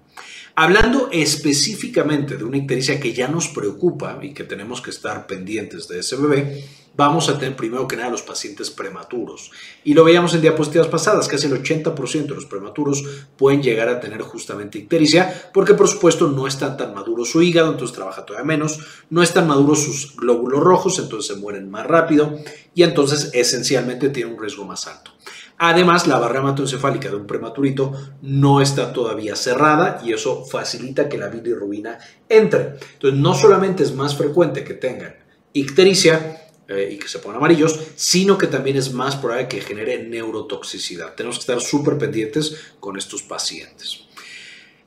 Hablando 0.58 1.10
específicamente 1.12 2.38
de 2.38 2.46
una 2.46 2.56
ictericia 2.56 2.98
que 2.98 3.12
ya 3.12 3.28
nos 3.28 3.50
preocupa 3.50 4.20
y 4.22 4.34
que 4.34 4.46
tenemos 4.46 4.82
que 4.82 4.90
estar 4.90 5.28
pendientes 5.28 5.90
de 5.90 6.00
ese 6.00 6.16
bebé, 6.16 6.64
vamos 6.96 7.28
a 7.28 7.38
tener 7.38 7.58
primero 7.58 7.90
que 7.90 7.98
nada 7.98 8.10
los 8.10 8.22
pacientes 8.22 8.70
prematuros. 8.70 9.52
Y 9.84 9.94
lo 9.94 10.06
veíamos 10.06 10.34
en 10.34 10.40
diapositivas 10.40 10.88
pasadas, 10.88 11.28
casi 11.28 11.48
el 11.48 11.62
80% 11.62 12.28
de 12.28 12.36
los 12.36 12.46
prematuros 12.46 13.04
pueden 13.36 13.62
llegar 13.62 13.90
a 13.90 14.00
tener 14.00 14.22
justamente 14.22 14.80
ictericia, 14.80 15.50
porque 15.54 15.74
por 15.74 15.90
supuesto 15.90 16.30
no 16.30 16.48
está 16.48 16.78
tan 16.78 16.94
maduro 16.94 17.26
su 17.26 17.42
hígado, 17.42 17.72
entonces 17.72 17.94
trabaja 17.94 18.26
todavía 18.26 18.46
menos, 18.46 18.80
no 19.10 19.22
están 19.24 19.48
maduros 19.48 19.84
sus 19.84 20.16
glóbulos 20.16 20.64
rojos, 20.64 21.00
entonces 21.00 21.36
se 21.36 21.42
mueren 21.42 21.70
más 21.70 21.86
rápido 21.86 22.40
y 22.74 22.84
entonces 22.84 23.32
esencialmente 23.34 24.08
tiene 24.08 24.32
un 24.32 24.40
riesgo 24.40 24.64
más 24.64 24.88
alto. 24.88 25.12
Además, 25.58 26.08
la 26.08 26.20
barrera 26.20 26.42
hematoencefálica 26.42 27.10
de 27.10 27.16
un 27.16 27.28
prematurito 27.28 27.94
no 28.22 28.62
está 28.62 28.92
todavía 28.92 29.36
cerrada 29.36 30.02
y 30.04 30.12
eso 30.14 30.44
facilita 30.46 31.08
que 31.08 31.18
la 31.18 31.30
bilirrubina 31.30 31.98
entre. 32.28 32.78
Entonces, 32.94 33.20
no 33.20 33.34
solamente 33.34 33.84
es 33.84 33.94
más 33.94 34.18
frecuente 34.18 34.64
que 34.64 34.74
tengan 34.74 35.16
ictericia, 35.54 36.42
eh, 36.68 36.94
y 36.94 36.98
que 36.98 37.08
se 37.08 37.20
pongan 37.20 37.38
amarillos, 37.38 37.80
sino 37.96 38.40
que 38.40 38.48
también 38.48 38.76
es 38.76 38.92
más 38.92 39.16
probable 39.16 39.48
que 39.48 39.62
genere 39.62 40.02
neurotoxicidad. 40.02 41.14
Tenemos 41.14 41.38
que 41.38 41.42
estar 41.42 41.62
súper 41.62 42.00
pendientes 42.00 42.74
con 42.80 42.98
estos 42.98 43.22
pacientes. 43.22 44.05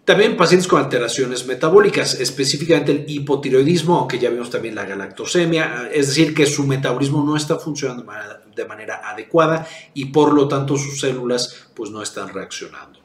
También 0.09 0.39
pacientes 0.39 0.67
con 0.67 0.81
alteraciones 0.81 1.45
metabólicas, 1.45 2.19
específicamente 2.19 2.93
el 2.93 3.05
hipotiroidismo, 3.07 3.99
aunque 3.99 4.19
ya 4.19 4.31
vimos 4.31 4.49
también 4.49 4.75
la 4.75 4.87
galactosemia, 4.87 5.91
es 5.93 6.07
decir, 6.07 6.35
que 6.35 6.47
su 6.47 6.67
metabolismo 6.67 7.23
no 7.23 7.37
está 7.37 7.59
funcionando 7.59 8.11
de 8.57 8.65
manera 8.65 9.03
adecuada 9.05 9.69
y 9.93 10.07
por 10.07 10.33
lo 10.33 10.49
tanto 10.49 10.79
sus 10.79 10.99
células 10.99 11.69
pues 11.75 11.91
no 11.91 12.01
están 12.01 12.31
reaccionando. 12.31 12.98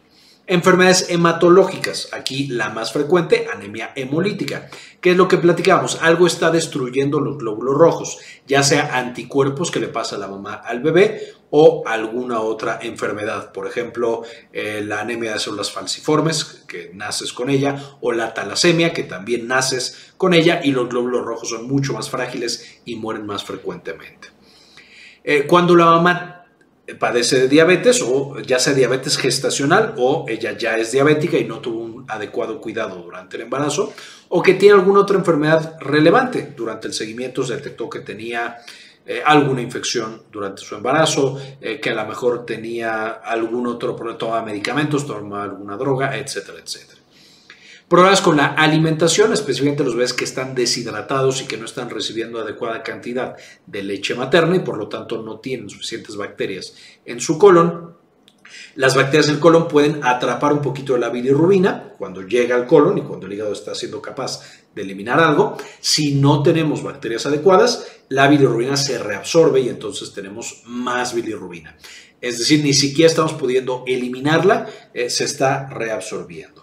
Enfermedades 0.45 1.09
hematológicas, 1.09 2.09
aquí 2.11 2.47
la 2.47 2.69
más 2.69 2.91
frecuente, 2.91 3.47
anemia 3.53 3.93
hemolítica. 3.95 4.69
¿Qué 4.99 5.11
es 5.11 5.17
lo 5.17 5.29
que 5.29 5.37
platicamos? 5.37 5.99
Algo 6.01 6.27
está 6.27 6.51
destruyendo 6.51 7.21
los 7.21 7.37
glóbulos 7.37 7.75
rojos, 7.75 8.17
ya 8.45 8.61
sea 8.61 8.97
anticuerpos 8.97 9.71
que 9.71 9.79
le 9.79 9.87
pasa 9.87 10.17
a 10.17 10.19
la 10.19 10.27
mamá 10.27 10.55
al 10.55 10.81
bebé 10.81 11.33
o 11.49 11.83
alguna 11.85 12.41
otra 12.41 12.79
enfermedad, 12.81 13.53
por 13.53 13.67
ejemplo, 13.67 14.23
eh, 14.51 14.83
la 14.85 14.99
anemia 14.99 15.31
de 15.31 15.39
células 15.39 15.71
falciformes, 15.71 16.65
que 16.67 16.91
naces 16.93 17.31
con 17.31 17.49
ella, 17.49 17.95
o 18.01 18.11
la 18.11 18.33
talasemia, 18.33 18.91
que 18.91 19.03
también 19.03 19.47
naces 19.47 20.11
con 20.17 20.33
ella 20.33 20.59
y 20.61 20.71
los 20.71 20.89
glóbulos 20.89 21.25
rojos 21.25 21.49
son 21.49 21.69
mucho 21.69 21.93
más 21.93 22.09
frágiles 22.09 22.81
y 22.83 22.97
mueren 22.97 23.25
más 23.25 23.45
frecuentemente. 23.45 24.27
Eh, 25.23 25.45
cuando 25.47 25.73
la 25.73 25.85
mamá 25.85 26.42
padece 26.99 27.39
de 27.39 27.47
diabetes 27.47 28.01
o 28.01 28.39
ya 28.39 28.59
sea 28.59 28.73
diabetes 28.73 29.17
gestacional 29.17 29.93
o 29.97 30.25
ella 30.27 30.57
ya 30.57 30.75
es 30.77 30.91
diabética 30.91 31.37
y 31.37 31.45
no 31.45 31.59
tuvo 31.59 31.79
un 31.79 32.05
adecuado 32.09 32.59
cuidado 32.59 33.01
durante 33.01 33.37
el 33.37 33.43
embarazo 33.43 33.93
o 34.29 34.41
que 34.41 34.55
tiene 34.55 34.75
alguna 34.75 35.01
otra 35.01 35.17
enfermedad 35.17 35.77
relevante. 35.79 36.53
Durante 36.55 36.87
el 36.87 36.93
seguimiento 36.93 37.43
se 37.45 37.55
detectó 37.55 37.89
que 37.89 37.99
tenía 37.99 38.57
eh, 39.05 39.21
alguna 39.25 39.61
infección 39.61 40.23
durante 40.31 40.61
su 40.61 40.75
embarazo, 40.75 41.39
eh, 41.61 41.79
que 41.79 41.89
a 41.89 41.93
lo 41.93 42.05
mejor 42.05 42.45
tenía 42.45 43.07
algún 43.11 43.67
otro 43.67 43.95
problema, 43.95 44.17
tomaba 44.17 44.43
medicamentos, 44.43 45.05
tomaba 45.05 45.43
alguna 45.43 45.77
droga, 45.77 46.17
etcétera, 46.17 46.59
etcétera. 46.63 47.02
Problemas 47.93 48.21
con 48.21 48.37
la 48.37 48.47
alimentación, 48.47 49.33
especialmente 49.33 49.83
los 49.83 49.93
bebés 49.93 50.13
que 50.13 50.23
están 50.23 50.55
deshidratados 50.55 51.43
y 51.43 51.45
que 51.45 51.57
no 51.57 51.65
están 51.65 51.91
recibiendo 51.91 52.39
adecuada 52.39 52.81
cantidad 52.81 53.35
de 53.67 53.83
leche 53.83 54.15
materna 54.15 54.55
y 54.55 54.61
por 54.61 54.79
lo 54.79 54.89
tanto 54.89 55.21
no 55.21 55.37
tienen 55.37 55.69
suficientes 55.69 56.15
bacterias 56.15 56.73
en 57.05 57.19
su 57.19 57.37
colon. 57.37 57.95
Las 58.77 58.95
bacterias 58.95 59.27
del 59.27 59.37
colon 59.37 59.67
pueden 59.67 60.03
atrapar 60.03 60.53
un 60.53 60.61
poquito 60.61 60.93
de 60.93 61.01
la 61.01 61.09
bilirrubina 61.09 61.93
cuando 61.95 62.23
llega 62.23 62.55
al 62.55 62.65
colon 62.65 62.97
y 62.97 63.01
cuando 63.03 63.27
el 63.27 63.33
hígado 63.33 63.53
está 63.53 63.75
siendo 63.75 64.01
capaz 64.01 64.41
de 64.73 64.81
eliminar 64.81 65.19
algo. 65.19 65.55
Si 65.79 66.15
no 66.15 66.41
tenemos 66.41 66.81
bacterias 66.81 67.27
adecuadas, 67.27 67.85
la 68.09 68.27
bilirrubina 68.27 68.75
se 68.75 68.97
reabsorbe 68.97 69.61
y 69.61 69.69
entonces 69.69 70.11
tenemos 70.13 70.63
más 70.65 71.13
bilirrubina. 71.13 71.77
Es 72.19 72.39
decir, 72.39 72.63
ni 72.63 72.73
siquiera 72.73 73.11
estamos 73.11 73.33
pudiendo 73.33 73.83
eliminarla, 73.85 74.67
eh, 74.95 75.11
se 75.11 75.25
está 75.25 75.69
reabsorbiendo. 75.69 76.62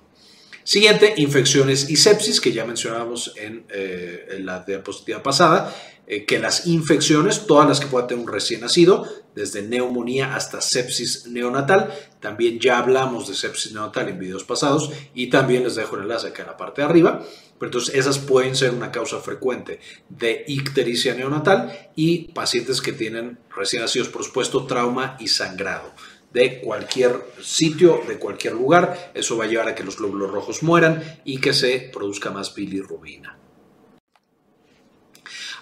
Siguiente, 0.70 1.14
infecciones 1.16 1.90
y 1.90 1.96
sepsis, 1.96 2.40
que 2.40 2.52
ya 2.52 2.64
mencionábamos 2.64 3.32
en, 3.34 3.64
eh, 3.70 4.38
la 4.44 4.60
diapositiva 4.60 5.20
pasada, 5.20 5.74
eh, 6.06 6.24
que 6.24 6.38
las 6.38 6.68
infecciones, 6.68 7.44
todas 7.48 7.68
las 7.68 7.80
que 7.80 7.88
pueda 7.88 8.06
tener 8.06 8.22
un 8.24 8.32
recién 8.32 8.60
nacido, 8.60 9.04
desde 9.34 9.62
neumonía 9.62 10.36
hasta 10.36 10.60
sepsis 10.60 11.26
neonatal, 11.26 11.92
también 12.20 12.60
ya 12.60 12.78
hablamos 12.78 13.26
de 13.26 13.34
sepsis 13.34 13.72
neonatal 13.72 14.10
en 14.10 14.20
videos 14.20 14.44
pasados 14.44 14.92
y 15.12 15.28
también 15.28 15.64
les 15.64 15.74
dejo 15.74 15.96
el 15.96 16.02
enlace 16.02 16.28
acá 16.28 16.42
en 16.42 16.50
la 16.50 16.56
parte 16.56 16.82
de 16.82 16.86
arriba, 16.86 17.20
pero 17.58 17.70
entonces 17.70 17.96
esas 17.96 18.20
pueden 18.20 18.54
ser 18.54 18.70
una 18.70 18.92
causa 18.92 19.18
frecuente 19.18 19.80
de 20.08 20.44
ictericia 20.46 21.16
neonatal 21.16 21.90
y 21.96 22.32
pacientes 22.32 22.80
que 22.80 22.92
tienen 22.92 23.40
recién 23.52 23.82
nacidos, 23.82 24.08
por 24.08 24.22
supuesto, 24.22 24.66
trauma 24.66 25.16
y 25.18 25.26
sangrado 25.26 25.92
de 26.32 26.60
cualquier 26.60 27.20
sitio, 27.42 28.02
de 28.06 28.18
cualquier 28.18 28.54
lugar. 28.54 29.12
Eso 29.14 29.36
va 29.36 29.44
a 29.44 29.48
llevar 29.48 29.68
a 29.68 29.74
que 29.74 29.84
los 29.84 29.96
glóbulos 29.96 30.30
rojos 30.30 30.62
mueran 30.62 31.20
y 31.24 31.40
que 31.40 31.52
se 31.52 31.90
produzca 31.92 32.30
más 32.30 32.54
bilirrubina. 32.54 33.36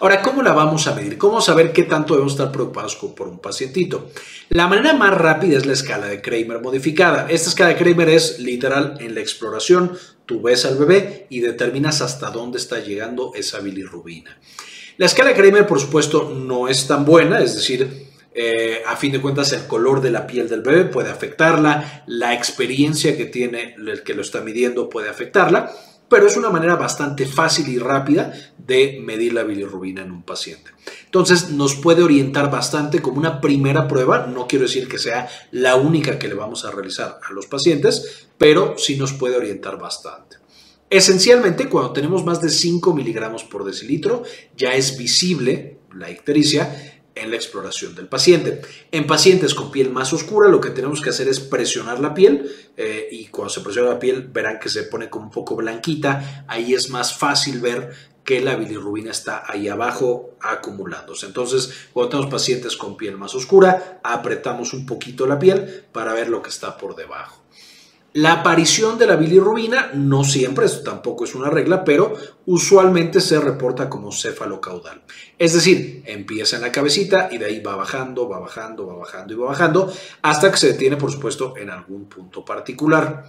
Ahora, 0.01 0.23
¿cómo 0.23 0.43
la 0.43 0.53
vamos 0.53 0.87
a 0.87 0.95
medir? 0.95 1.19
¿Cómo 1.19 1.41
saber 1.41 1.73
qué 1.73 1.83
tanto 1.83 2.15
debemos 2.15 2.35
estar 2.35 2.53
preocupados 2.53 2.95
por 2.95 3.27
un 3.27 3.41
pacientito? 3.41 4.11
La 4.49 4.69
manera 4.69 4.93
más 4.93 5.13
rápida 5.13 5.59
es 5.59 5.67
la 5.67 5.73
escala 5.73 6.07
de 6.07 6.23
Kramer 6.23 6.61
modificada. 6.61 7.27
Esta 7.29 7.49
escala 7.49 7.71
de 7.71 7.77
Kramer 7.77 8.09
es 8.09 8.39
literal 8.39 8.97
en 9.01 9.17
la 9.17 9.21
exploración. 9.21 9.99
Tú 10.25 10.41
ves 10.41 10.65
al 10.67 10.77
bebé 10.77 11.27
y 11.31 11.41
determinas 11.41 12.01
hasta 12.01 12.31
dónde 12.31 12.59
está 12.59 12.79
llegando 12.79 13.33
esa 13.35 13.59
bilirrubina. 13.59 14.39
La 14.99 15.07
escala 15.07 15.31
de 15.31 15.37
Kramer, 15.37 15.67
por 15.67 15.81
supuesto, 15.81 16.33
no 16.33 16.69
es 16.69 16.87
tan 16.87 17.05
buena, 17.05 17.41
es 17.41 17.57
decir, 17.57 18.08
eh, 18.41 18.83
a 18.87 18.97
fin 18.97 19.13
de 19.13 19.21
cuentas, 19.21 19.53
el 19.53 19.67
color 19.67 20.01
de 20.01 20.11
la 20.11 20.27
piel 20.27 20.49
del 20.49 20.63
bebé 20.63 20.85
puede 20.85 21.11
afectarla, 21.11 22.05
la 22.07 22.35
experiencia 22.35 23.17
que 23.17 23.25
tiene 23.25 23.75
el 23.77 24.03
que 24.03 24.15
lo 24.15 24.23
está 24.23 24.41
midiendo 24.41 24.89
puede 24.89 25.09
afectarla 25.09 25.73
pero 26.09 26.27
es 26.27 26.37
una 26.37 26.51
manera 26.51 26.77
bastante 26.77 27.27
fácil 27.27 27.69
y 27.69 27.79
rápida 27.79 28.33
de 28.57 28.99
medir 29.03 29.35
la 29.35 29.43
bilirrubina 29.43 30.03
en 30.03 30.11
un 30.11 30.23
paciente. 30.23 30.71
Entonces 31.05 31.51
nos 31.51 31.75
puede 31.77 32.03
orientar 32.03 32.51
bastante 32.51 33.01
como 33.01 33.19
una 33.19 33.41
primera 33.41 33.87
prueba, 33.87 34.27
no 34.27 34.47
quiero 34.47 34.65
decir 34.65 34.89
que 34.89 34.99
sea 34.99 35.29
la 35.51 35.77
única 35.77 36.19
que 36.19 36.29
le 36.29 36.35
vamos 36.35 36.65
a 36.65 36.71
realizar 36.71 37.19
a 37.29 37.33
los 37.33 37.47
pacientes, 37.47 38.29
pero 38.39 38.77
sí 38.79 38.97
nos 38.97 39.13
puede 39.13 39.37
orientar 39.37 39.79
bastante. 39.79 40.39
Esencialmente, 40.91 41.69
cuando 41.69 41.93
tenemos 41.93 42.25
más 42.25 42.41
de 42.41 42.49
5 42.49 42.95
miligramos 42.95 43.45
por 43.45 43.65
decilitro, 43.65 44.23
ya 44.57 44.75
es 44.75 44.97
visible 44.97 45.81
la 45.95 46.11
ictericia 46.11 46.98
en 47.21 47.31
la 47.31 47.37
exploración 47.37 47.95
del 47.95 48.09
paciente. 48.09 48.63
En 48.91 49.07
pacientes 49.07 49.55
con 49.55 49.71
piel 49.71 49.91
más 49.91 50.13
oscura, 50.13 50.49
lo 50.49 50.61
que 50.61 50.71
tenemos 50.71 51.01
que 51.01 51.11
hacer 51.11 51.29
es 51.29 51.41
presionar 51.41 52.01
la 52.01 52.15
piel 52.15 52.51
eh, 52.77 53.09
y 53.11 53.27
cuando 53.27 53.53
se 53.53 53.61
presiona 53.61 53.91
la 53.91 53.99
piel 53.99 54.29
verán 54.33 54.59
que 54.59 54.69
se 54.69 54.85
pone 54.85 55.11
como 55.11 55.27
un 55.27 55.31
poco 55.31 55.57
blanquita. 55.57 56.45
Ahí 56.49 56.75
es 56.75 56.91
más 56.91 57.17
fácil 57.17 57.61
ver 57.61 57.91
que 58.25 58.41
la 58.41 58.57
bilirrubina 58.57 59.11
está 59.11 59.45
ahí 59.47 59.69
abajo 59.69 60.35
acumulándose. 60.41 61.25
Entonces, 61.25 61.89
cuando 61.95 62.11
tenemos 62.11 62.31
pacientes 62.31 62.77
con 62.77 62.97
piel 62.97 63.17
más 63.17 63.35
oscura, 63.35 64.01
apretamos 64.03 64.75
un 64.75 64.85
poquito 64.85 65.27
la 65.27 65.39
piel 65.39 65.85
para 65.93 66.13
ver 66.13 66.29
lo 66.29 66.43
que 66.43 66.51
está 66.51 66.77
por 66.77 66.95
debajo. 66.95 67.43
La 68.15 68.33
aparición 68.33 68.97
de 68.97 69.07
la 69.07 69.17
bilirrubina 69.17 69.91
no 69.93 70.25
siempre, 70.25 70.65
esto 70.65 70.83
tampoco 70.83 71.25
es 71.25 71.35
una 71.35 71.51
regla, 71.51 71.85
pero 71.85 72.15
usualmente 72.47 73.21
se 73.21 73.39
reporta 73.39 73.91
como 73.91 74.13
cefalocaudal. 74.13 75.03
Es 75.39 75.53
decir, 75.53 76.03
empieza 76.07 76.57
en 76.57 76.63
la 76.63 76.73
cabecita 76.73 77.29
y 77.31 77.37
de 77.37 77.45
ahí 77.45 77.61
va 77.61 77.77
bajando, 77.77 78.27
va 78.27 78.39
bajando, 78.39 78.87
va 78.87 78.95
bajando 78.95 79.35
y 79.35 79.37
va 79.37 79.49
bajando 79.49 79.93
hasta 80.23 80.51
que 80.51 80.57
se 80.57 80.73
detiene, 80.73 80.97
por 80.97 81.13
supuesto, 81.13 81.55
en 81.59 81.69
algún 81.69 82.07
punto 82.07 82.45
particular. 82.47 83.25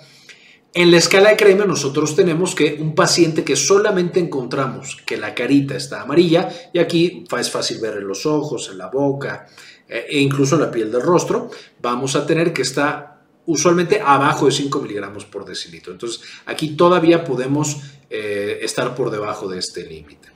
En 0.73 0.91
la 0.91 0.97
escala 0.97 1.29
de 1.29 1.35
Kramer 1.35 1.67
nosotros 1.67 2.15
tenemos 2.15 2.55
que 2.55 2.77
un 2.79 2.95
paciente 2.95 3.43
que 3.43 3.57
solamente 3.57 4.19
encontramos 4.19 4.97
que 5.05 5.17
la 5.17 5.35
carita 5.35 5.75
está 5.75 6.01
amarilla, 6.01 6.47
y 6.71 6.79
aquí 6.79 7.25
es 7.37 7.51
fácil 7.51 7.81
ver 7.81 7.97
en 7.97 8.07
los 8.07 8.25
ojos, 8.25 8.69
en 8.71 8.77
la 8.77 8.87
boca 8.87 9.45
eh, 9.89 10.05
e 10.09 10.19
incluso 10.19 10.55
en 10.55 10.61
la 10.61 10.71
piel 10.71 10.89
del 10.89 11.01
rostro, 11.01 11.49
vamos 11.81 12.15
a 12.15 12.25
tener 12.25 12.53
que 12.53 12.61
está 12.61 13.18
usualmente 13.49 13.99
abajo 13.99 14.45
de 14.45 14.51
5 14.51 14.79
miligramos 14.79 15.25
por 15.25 15.43
decilitro. 15.43 15.91
Entonces, 15.91 16.21
aquí 16.45 16.75
todavía 16.75 17.23
podemos 17.23 17.77
eh, 18.09 18.59
estar 18.61 18.93
por 18.93 19.09
debajo 19.09 19.47
de 19.47 19.57
este 19.57 19.85
límite. 19.85 20.29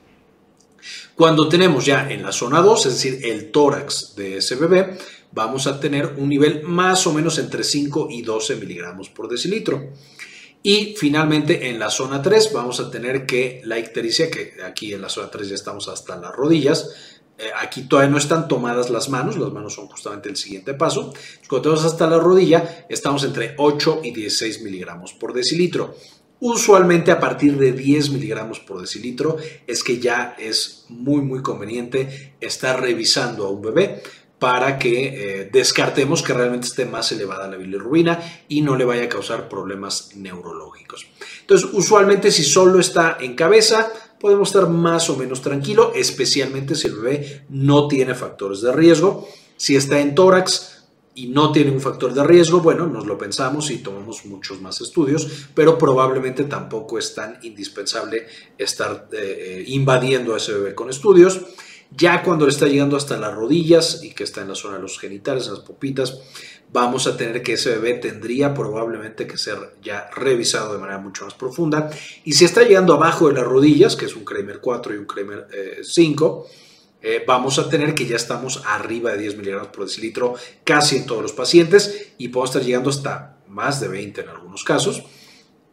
Cuando 1.16 1.48
tenemos 1.48 1.86
ya 1.86 2.10
en 2.10 2.24
la 2.24 2.32
zona 2.32 2.62
2, 2.62 2.88
es 2.88 2.94
decir, 2.96 3.20
el 3.24 3.52
tórax 3.52 4.16
de 4.16 4.38
ese 4.38 4.56
bebé, 4.56 4.98
vamos 5.32 5.68
a 5.68 5.80
tener 5.80 6.16
un 6.18 6.28
nivel 6.28 6.64
más 6.64 7.06
o 7.06 7.14
menos 7.14 7.38
entre 7.38 7.64
5 7.64 8.08
y 8.10 8.24
12 8.24 8.56
miligramos 8.56 9.10
por 9.10 9.30
decilitro. 9.30 9.92
Y 10.64 10.96
finalmente 10.98 11.70
en 11.70 11.78
la 11.78 11.92
zona 11.92 12.20
3 12.20 12.52
vamos 12.52 12.80
a 12.80 12.90
tener 12.90 13.28
que 13.28 13.62
la 13.66 13.78
ictericia, 13.78 14.32
que 14.32 14.56
aquí 14.66 14.92
en 14.94 15.02
la 15.02 15.10
zona 15.10 15.30
3 15.30 15.50
ya 15.50 15.56
estamos 15.56 15.88
hasta 15.88 16.16
las 16.16 16.36
rodillas, 16.36 17.13
aquí 17.60 17.84
todavía 17.84 18.12
no 18.12 18.18
están 18.18 18.48
tomadas 18.48 18.90
las 18.90 19.10
manos, 19.10 19.38
las 19.38 19.52
manos 19.52 19.74
son 19.74 19.88
justamente 19.88 20.30
el 20.30 20.36
siguiente 20.36 20.74
paso. 20.74 21.14
Cuando 21.48 21.70
tenemos 21.70 21.86
hasta 21.86 22.08
la 22.08 22.20
rodilla, 22.20 22.86
estamos 22.90 23.24
entre 23.24 23.56
8 23.58 24.02
y 24.04 24.12
16 24.12 24.62
miligramos 24.62 25.14
por 25.14 25.34
decilitro. 25.34 25.96
Usualmente 26.40 27.12
a 27.12 27.20
partir 27.20 27.58
de 27.58 27.72
10 27.72 28.10
miligramos 28.10 28.60
por 28.60 28.82
decilitro 28.82 29.38
es 29.66 29.84
que 29.84 30.00
ya 30.00 30.36
es 30.38 30.86
muy 30.90 31.22
muy 31.22 31.42
conveniente 31.42 32.36
estar 32.42 32.82
revisando 32.82 33.46
a 33.46 33.50
un 33.50 33.62
bebé 33.62 34.02
para 34.40 34.78
que 34.78 35.06
eh, 35.06 35.50
descartemos 35.54 36.22
que 36.22 36.34
realmente 36.34 36.68
esté 36.68 36.86
más 36.86 37.10
elevada 37.14 37.48
la 37.48 37.56
bilirrubina 37.56 38.20
y 38.50 38.60
no 38.60 38.76
le 38.76 38.84
vaya 38.84 39.04
a 39.04 39.08
causar 39.08 39.48
problemas 39.48 40.18
neurológicos. 40.18 41.08
Entonces, 41.40 41.70
usualmente 41.72 42.30
si 42.30 42.44
solo 42.44 42.82
está 42.82 43.18
en 43.22 43.36
cabeza, 43.36 43.90
podemos 44.24 44.48
estar 44.48 44.70
más 44.70 45.10
o 45.10 45.18
menos 45.18 45.42
tranquilo, 45.42 45.92
especialmente 45.94 46.76
si 46.76 46.88
el 46.88 46.96
bebé 46.96 47.44
no 47.50 47.90
tiene 47.90 48.16
factores 48.16 48.62
de 48.62 48.72
riesgo. 48.72 49.28
Si 49.58 49.76
está 49.76 50.00
en 50.00 50.16
tórax 50.16 50.86
y 51.14 51.28
no 51.28 51.52
tiene 51.52 51.72
un 51.72 51.82
factor 51.82 52.14
de 52.14 52.24
riesgo, 52.24 52.62
bueno, 52.62 52.88
nos 52.88 53.06
lo 53.06 53.18
pensamos 53.18 53.70
y 53.70 53.80
tomamos 53.80 54.26
muchos 54.26 54.62
más 54.62 54.80
estudios, 54.80 55.50
pero 55.54 55.78
probablemente 55.78 56.46
tampoco 56.46 56.98
es 56.98 57.14
tan 57.14 57.38
indispensable 57.44 58.26
estar 58.58 59.10
eh, 59.12 59.18
eh, 59.20 59.64
invadiendo 59.68 60.34
a 60.34 60.38
ese 60.38 60.54
bebé 60.54 60.74
con 60.74 60.90
estudios. 60.90 61.42
Ya 61.96 62.24
cuando 62.24 62.46
le 62.46 62.52
está 62.52 62.68
llegando 62.68 62.98
hasta 62.98 63.18
las 63.18 63.34
rodillas 63.34 64.04
y 64.04 64.14
que 64.14 64.24
está 64.24 64.42
en 64.42 64.50
la 64.50 64.56
zona 64.56 64.78
de 64.78 64.82
los 64.82 65.00
genitales, 65.00 65.46
en 65.46 65.54
las 65.54 65.62
popitas, 65.62 66.20
vamos 66.72 67.06
a 67.06 67.16
tener 67.16 67.44
que 67.44 67.54
ese 67.54 67.78
bebé 67.78 67.94
tendría 67.94 68.54
probablemente 68.54 69.28
que 69.28 69.38
ser 69.38 69.76
ya 69.82 70.10
revisado 70.16 70.74
de 70.74 70.80
manera 70.80 70.98
mucho 70.98 71.26
más 71.26 71.36
profunda. 71.36 71.92
Y 72.24 72.34
si 72.34 72.46
está 72.46 72.64
llegando 72.64 72.96
abajo 72.96 73.28
de 73.28 73.36
las 73.36 73.44
rodillas, 73.44 73.96
que 73.96 74.06
es 74.06 74.16
un 74.16 74.26
Kramer 74.26 74.60
4 74.60 74.96
y 74.96 74.98
un 74.98 75.06
Kramer 75.06 75.48
5, 75.84 76.48
eh, 77.02 77.16
eh, 77.16 77.24
vamos 77.28 77.60
a 77.60 77.70
tener 77.70 77.94
que 77.94 78.08
ya 78.08 78.16
estamos 78.16 78.64
arriba 78.66 79.12
de 79.12 79.20
10 79.20 79.38
miligramos 79.38 79.68
por 79.68 79.86
decilitro 79.86 80.36
casi 80.64 80.98
en 80.98 81.06
todos 81.06 81.22
los 81.22 81.34
pacientes 81.34 82.14
y 82.18 82.30
podemos 82.30 82.52
estar 82.52 82.66
llegando 82.66 82.90
hasta 82.90 83.38
más 83.50 83.82
de 83.82 83.90
20 83.90 84.22
en 84.22 84.30
algunos 84.30 84.64
casos. 84.64 85.04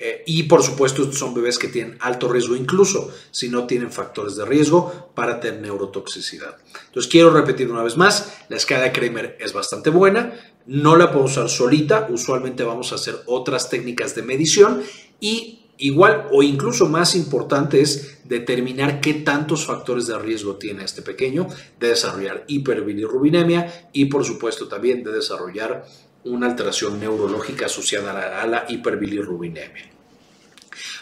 Eh, 0.03 0.23
y 0.27 0.45
por 0.45 0.63
supuesto, 0.63 1.13
son 1.13 1.35
bebés 1.35 1.59
que 1.59 1.69
tienen 1.69 1.99
alto 2.01 2.33
riesgo, 2.33 2.57
incluso 2.57 3.13
si 3.31 3.51
no 3.51 3.67
tienen 3.67 3.93
factores 3.93 4.35
de 4.35 4.47
riesgo 4.47 5.11
para 5.15 5.41
tener 5.41 5.61
neurotoxicidad. 5.61 6.57
Entonces, 6.87 7.13
quiero 7.13 7.31
repetir 7.31 7.71
una 7.71 7.83
vez 7.83 7.99
más: 7.99 8.39
la 8.49 8.57
escala 8.57 8.85
de 8.85 8.93
Kramer 8.93 9.37
es 9.39 9.53
bastante 9.53 9.91
buena, 9.91 10.33
no 10.67 10.97
la 10.97 11.13
podemos 11.13 11.33
usar 11.33 11.51
solita, 11.51 12.09
usualmente 12.11 12.65
vamos 12.65 12.93
a 12.93 12.95
hacer 12.95 13.21
otras 13.27 13.69
técnicas 13.69 14.15
de 14.15 14.23
medición 14.23 14.83
y 15.21 15.61
igual 15.77 16.29
o 16.31 16.43
incluso 16.43 16.89
más 16.89 17.17
importante 17.17 17.81
es 17.81 18.21
determinar 18.25 19.01
qué 19.01 19.15
tantos 19.15 19.67
factores 19.67 20.07
de 20.07 20.19
riesgo 20.19 20.57
tiene 20.57 20.85
este 20.85 21.03
pequeño 21.03 21.49
de 21.79 21.89
desarrollar 21.89 22.45
hiperbilirrubinemia 22.47 23.91
y 23.93 24.05
por 24.07 24.25
supuesto 24.25 24.69
también 24.69 25.03
de 25.03 25.13
desarrollar 25.13 25.85
una 26.25 26.47
alteración 26.47 27.01
neurológica 27.01 27.67
asociada 27.67 28.41
a 28.41 28.47
la, 28.47 28.65
hiperbilirrubinemia. 28.69 29.91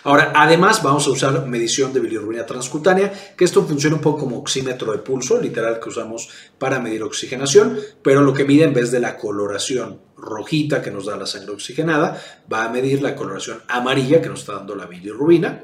Ahora, 0.04 0.32
además 0.34 0.82
vamos 0.82 1.06
a 1.06 1.10
usar 1.10 1.46
medición 1.46 1.92
de 1.92 2.00
bilirrubina 2.00 2.46
transcutánea, 2.46 3.12
que 3.36 3.44
esto 3.44 3.64
funciona 3.64 3.96
un 3.96 4.02
poco 4.02 4.20
como 4.20 4.38
oxímetro 4.38 4.92
de 4.92 4.98
pulso, 4.98 5.40
literal 5.40 5.80
que 5.80 5.88
usamos 5.88 6.28
para 6.58 6.78
medir 6.78 7.02
oxigenación, 7.02 7.78
pero 8.02 8.22
lo 8.22 8.32
que 8.32 8.44
mide 8.44 8.64
en 8.64 8.74
vez 8.74 8.90
de 8.90 9.00
la 9.00 9.16
coloración 9.16 10.00
rojita 10.16 10.82
que 10.82 10.90
nos 10.90 11.06
da 11.06 11.16
la 11.16 11.26
sangre 11.26 11.52
oxigenada, 11.52 12.20
va 12.52 12.64
a 12.64 12.68
medir 12.68 13.02
la 13.02 13.14
coloración 13.14 13.62
amarilla 13.68 14.22
que 14.22 14.28
nos 14.28 14.40
está 14.40 14.54
dando 14.54 14.74
la 14.74 14.86
bilirrubina. 14.86 15.62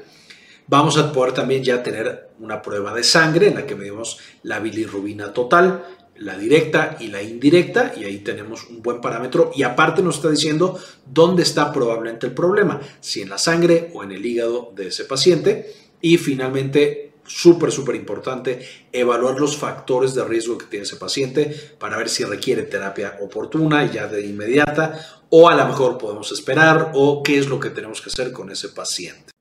Vamos 0.67 0.97
a 0.97 1.11
poder 1.11 1.33
también 1.33 1.63
ya 1.63 1.83
tener 1.83 2.29
una 2.39 2.61
prueba 2.61 2.93
de 2.93 3.03
sangre 3.03 3.47
en 3.47 3.55
la 3.55 3.65
que 3.65 3.75
medimos 3.75 4.19
la 4.43 4.59
bilirrubina 4.59 5.31
total, 5.31 5.83
la 6.17 6.37
directa 6.37 6.97
y 6.99 7.07
la 7.07 7.21
indirecta, 7.21 7.93
y 7.97 8.05
ahí 8.05 8.19
tenemos 8.19 8.69
un 8.69 8.81
buen 8.81 9.01
parámetro. 9.01 9.51
Y 9.55 9.63
aparte 9.63 10.01
nos 10.01 10.15
está 10.15 10.29
diciendo 10.29 10.79
dónde 11.05 11.43
está 11.43 11.71
probablemente 11.71 12.27
el 12.27 12.33
problema, 12.33 12.79
si 13.01 13.21
en 13.21 13.29
la 13.29 13.37
sangre 13.37 13.91
o 13.93 14.03
en 14.03 14.11
el 14.11 14.25
hígado 14.25 14.71
de 14.75 14.87
ese 14.87 15.05
paciente. 15.05 15.73
Y 16.01 16.17
finalmente, 16.17 17.13
súper, 17.25 17.71
súper 17.71 17.95
importante, 17.95 18.65
evaluar 18.91 19.39
los 19.39 19.57
factores 19.57 20.13
de 20.13 20.23
riesgo 20.23 20.57
que 20.57 20.67
tiene 20.67 20.83
ese 20.83 20.97
paciente 20.97 21.55
para 21.79 21.97
ver 21.97 22.09
si 22.09 22.23
requiere 22.23 22.63
terapia 22.63 23.17
oportuna, 23.21 23.91
ya 23.91 24.07
de 24.07 24.25
inmediata, 24.25 25.23
o 25.29 25.49
a 25.49 25.55
lo 25.55 25.65
mejor 25.65 25.97
podemos 25.97 26.31
esperar, 26.31 26.91
o 26.93 27.23
qué 27.23 27.37
es 27.37 27.47
lo 27.47 27.59
que 27.59 27.71
tenemos 27.71 28.01
que 28.01 28.09
hacer 28.09 28.31
con 28.31 28.51
ese 28.51 28.69
paciente. 28.69 29.34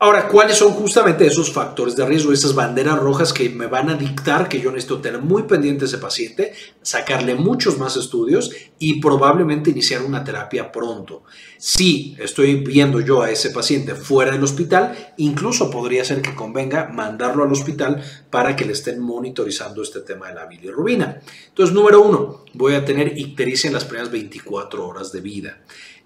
Ahora, 0.00 0.28
¿cuáles 0.28 0.56
son 0.56 0.74
justamente 0.74 1.26
esos 1.26 1.52
factores 1.52 1.96
de 1.96 2.06
riesgo, 2.06 2.32
esas 2.32 2.54
banderas 2.54 3.00
rojas 3.00 3.32
que 3.32 3.50
me 3.50 3.66
van 3.66 3.90
a 3.90 3.94
dictar 3.94 4.48
que 4.48 4.60
yo 4.60 4.70
necesito 4.70 5.00
tener 5.00 5.20
muy 5.20 5.42
pendiente 5.42 5.84
a 5.84 5.88
ese 5.88 5.98
paciente, 5.98 6.52
sacarle 6.82 7.34
muchos 7.34 7.78
más 7.78 7.96
estudios 7.96 8.52
y 8.78 9.00
probablemente 9.00 9.70
iniciar 9.70 10.02
una 10.02 10.22
terapia 10.22 10.70
pronto. 10.70 11.24
Si 11.56 12.16
estoy 12.20 12.60
viendo 12.60 13.00
yo 13.00 13.22
a 13.22 13.32
ese 13.32 13.50
paciente 13.50 13.96
fuera 13.96 14.30
del 14.30 14.44
hospital, 14.44 15.14
incluso 15.16 15.68
podría 15.68 16.04
ser 16.04 16.22
que 16.22 16.36
convenga 16.36 16.88
mandarlo 16.90 17.42
al 17.42 17.50
hospital 17.50 18.00
para 18.30 18.54
que 18.54 18.66
le 18.66 18.74
estén 18.74 19.00
monitorizando 19.00 19.82
este 19.82 20.02
tema 20.02 20.28
de 20.28 20.34
la 20.36 20.46
bilirrubina. 20.46 21.20
Entonces, 21.48 21.74
número 21.74 22.02
uno, 22.02 22.44
voy 22.54 22.74
a 22.74 22.84
tener 22.84 23.18
ictericia 23.18 23.66
en 23.66 23.74
las 23.74 23.84
primeras 23.84 24.12
24 24.12 24.86
horas 24.86 25.10
de 25.10 25.20
vida. 25.20 25.58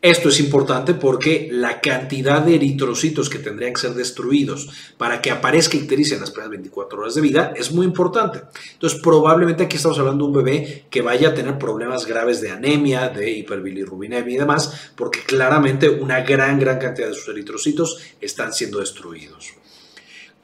Esto 0.02 0.30
es 0.30 0.40
importante 0.40 0.94
porque 0.94 1.48
la 1.52 1.80
cantidad 1.80 2.42
de 2.42 2.56
eritrocitos 2.56 3.30
que 3.30 3.38
tendrían 3.38 3.72
que 3.72 3.82
ser 3.82 3.94
destruidos 3.94 4.68
para 4.98 5.22
que 5.22 5.30
aparezca 5.30 5.76
ictericia 5.76 6.16
en 6.16 6.22
las 6.22 6.32
primeras 6.32 6.50
24 6.50 6.98
horas 6.98 7.14
de 7.14 7.20
vida 7.20 7.52
es 7.54 7.70
muy 7.70 7.86
importante. 7.86 8.42
Entonces, 8.72 9.00
probablemente 9.00 9.62
aquí 9.62 9.76
estamos 9.76 10.00
hablando 10.00 10.24
de 10.24 10.30
un 10.32 10.44
bebé 10.44 10.86
que 10.90 11.02
vaya 11.02 11.28
a 11.28 11.34
tener 11.34 11.56
problemas 11.56 12.04
graves 12.04 12.40
de 12.40 12.50
anemia, 12.50 13.10
de 13.10 13.30
hiperbilirrubinemia 13.30 14.34
y 14.34 14.38
demás, 14.38 14.90
porque 14.96 15.20
claramente 15.20 15.88
una 15.88 16.22
gran, 16.22 16.58
gran 16.58 16.80
cantidad 16.80 17.06
de 17.06 17.14
sus 17.14 17.28
eritrocitos 17.28 18.02
están 18.20 18.52
siendo 18.52 18.80
destruidos. 18.80 19.52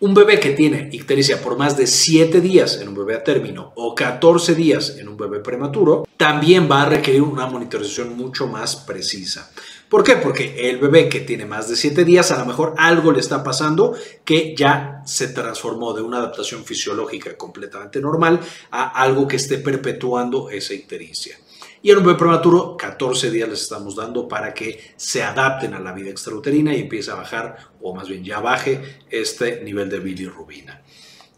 Un 0.01 0.15
bebé 0.15 0.39
que 0.39 0.51
tiene 0.51 0.91
ictericia 0.93 1.43
por 1.43 1.59
más 1.59 1.77
de 1.77 1.89
7 1.89 2.41
días 2.41 2.79
en 2.81 2.87
un 2.87 2.95
bebé 2.95 3.17
a 3.17 3.25
término 3.25 3.73
o 3.75 3.97
14 3.97 4.55
días 4.55 4.97
en 4.97 5.09
un 5.09 5.17
bebé 5.17 5.41
prematuro, 5.41 6.07
también 6.17 6.71
va 6.71 6.83
a 6.83 6.89
requerir 6.89 7.23
una 7.23 7.49
monitorización 7.49 8.17
mucho 8.17 8.47
más 8.47 8.77
precisa. 8.77 9.51
¿Por 9.89 10.05
qué? 10.05 10.15
Porque 10.15 10.71
el 10.71 10.79
bebé 10.79 11.09
que 11.09 11.19
tiene 11.19 11.47
más 11.47 11.69
de 11.69 11.75
7 11.75 12.05
días, 12.05 12.31
a 12.31 12.39
lo 12.39 12.47
mejor 12.47 12.75
algo 12.79 13.11
le 13.11 13.19
está 13.19 13.43
pasando 13.43 13.97
que 14.25 14.55
ya 14.57 15.03
se 15.05 15.27
transformó 15.29 15.93
de 15.93 16.03
una 16.03 16.19
adaptación 16.19 16.65
fisiológica 16.65 17.37
completamente 17.37 18.01
normal 18.01 18.39
a 18.71 19.03
algo 19.03 19.27
que 19.27 19.35
esté 19.35 19.59
perpetuando 19.59 20.49
esa 20.49 20.75
ictericia. 20.75 21.37
Y 21.83 21.91
en 21.91 21.99
un 21.99 22.05
bebé 22.05 22.19
prematuro, 22.19 22.77
14 22.77 23.31
días 23.31 23.49
les 23.49 23.63
estamos 23.63 23.95
dando 23.95 24.27
para 24.27 24.53
que 24.53 24.95
se 24.97 25.23
adapten 25.23 25.75
a 25.75 25.81
la 25.81 25.93
vida 25.93 26.11
extrauterina 26.11 26.75
y 26.75 26.81
empiece 26.81 27.11
a 27.11 27.15
bajar, 27.15 27.71
o 27.81 27.95
más 27.95 28.09
bien 28.09 28.25
ya 28.25 28.41
baje, 28.41 29.01
este 29.11 29.63
nivel 29.63 29.89
de 29.89 30.01
bilirrubina. 30.01 30.83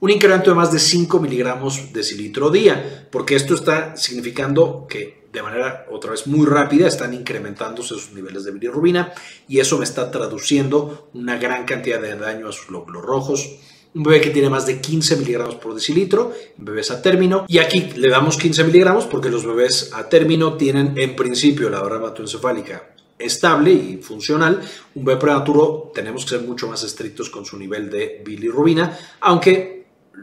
Un 0.01 0.11
incremento 0.11 0.51
de 0.51 0.57
más 0.57 0.73
de 0.73 0.79
5 0.79 1.21
miligramos 1.21 1.93
de 1.93 2.03
cilitro 2.03 2.49
día, 2.49 3.07
porque 3.11 3.37
esto 3.37 3.55
está 3.55 3.97
significando 3.97 4.87
que 4.89 5.21
de 5.31 5.43
manera 5.43 5.87
otra 5.91 6.13
vez 6.13 6.27
muy 6.27 6.47
rápida 6.47 6.89
están 6.89 7.13
incrementándose 7.13 7.95
sus 7.95 8.13
niveles 8.13 8.45
de 8.45 8.51
bilirrubina 8.51 9.13
y 9.47 9.61
eso 9.61 9.79
me 9.79 9.85
está 9.85 10.11
traduciendo 10.11 11.11
una 11.15 11.37
gran 11.37 11.67
cantidad 11.67 12.01
de 12.01 12.17
daño 12.17 12.49
a 12.49 12.53
sus 12.53 12.69
glóbulos 12.69 13.05
rojos, 13.05 13.49
un 13.95 14.03
bebé 14.03 14.21
que 14.21 14.31
tiene 14.31 14.49
más 14.49 14.67
de 14.67 14.81
15 14.81 15.17
miligramos 15.17 15.57
por 15.57 15.75
decilitro, 15.75 16.33
bebés 16.57 16.91
a 16.91 17.03
término, 17.03 17.45
y 17.49 17.59
aquí 17.59 17.91
le 17.97 18.09
damos 18.09 18.37
15 18.37 18.65
miligramos 18.65 19.07
porque 19.07 19.31
los 19.31 19.45
bebés 19.45 19.91
a 19.93 20.09
término 20.09 20.55
tienen 20.55 20.95
en 20.97 21.17
principio 21.17 21.71
la 21.71 21.81
barra 21.81 21.97
hematoencefálica 21.97 22.95
estable 23.21 23.71
y 23.71 23.99
funcional. 23.99 24.61
Un 24.95 25.05
bebé 25.05 25.21
prematuro 25.21 25.93
tenemos 25.95 26.25
que 26.25 26.31
ser 26.31 26.41
mucho 26.41 26.67
más 26.69 26.83
estrictos 26.83 27.29
con 27.31 27.45
su 27.45 27.59
nivel 27.59 27.91
de 27.91 28.23
bilirrubina, 28.25 28.99
aunque 29.21 29.81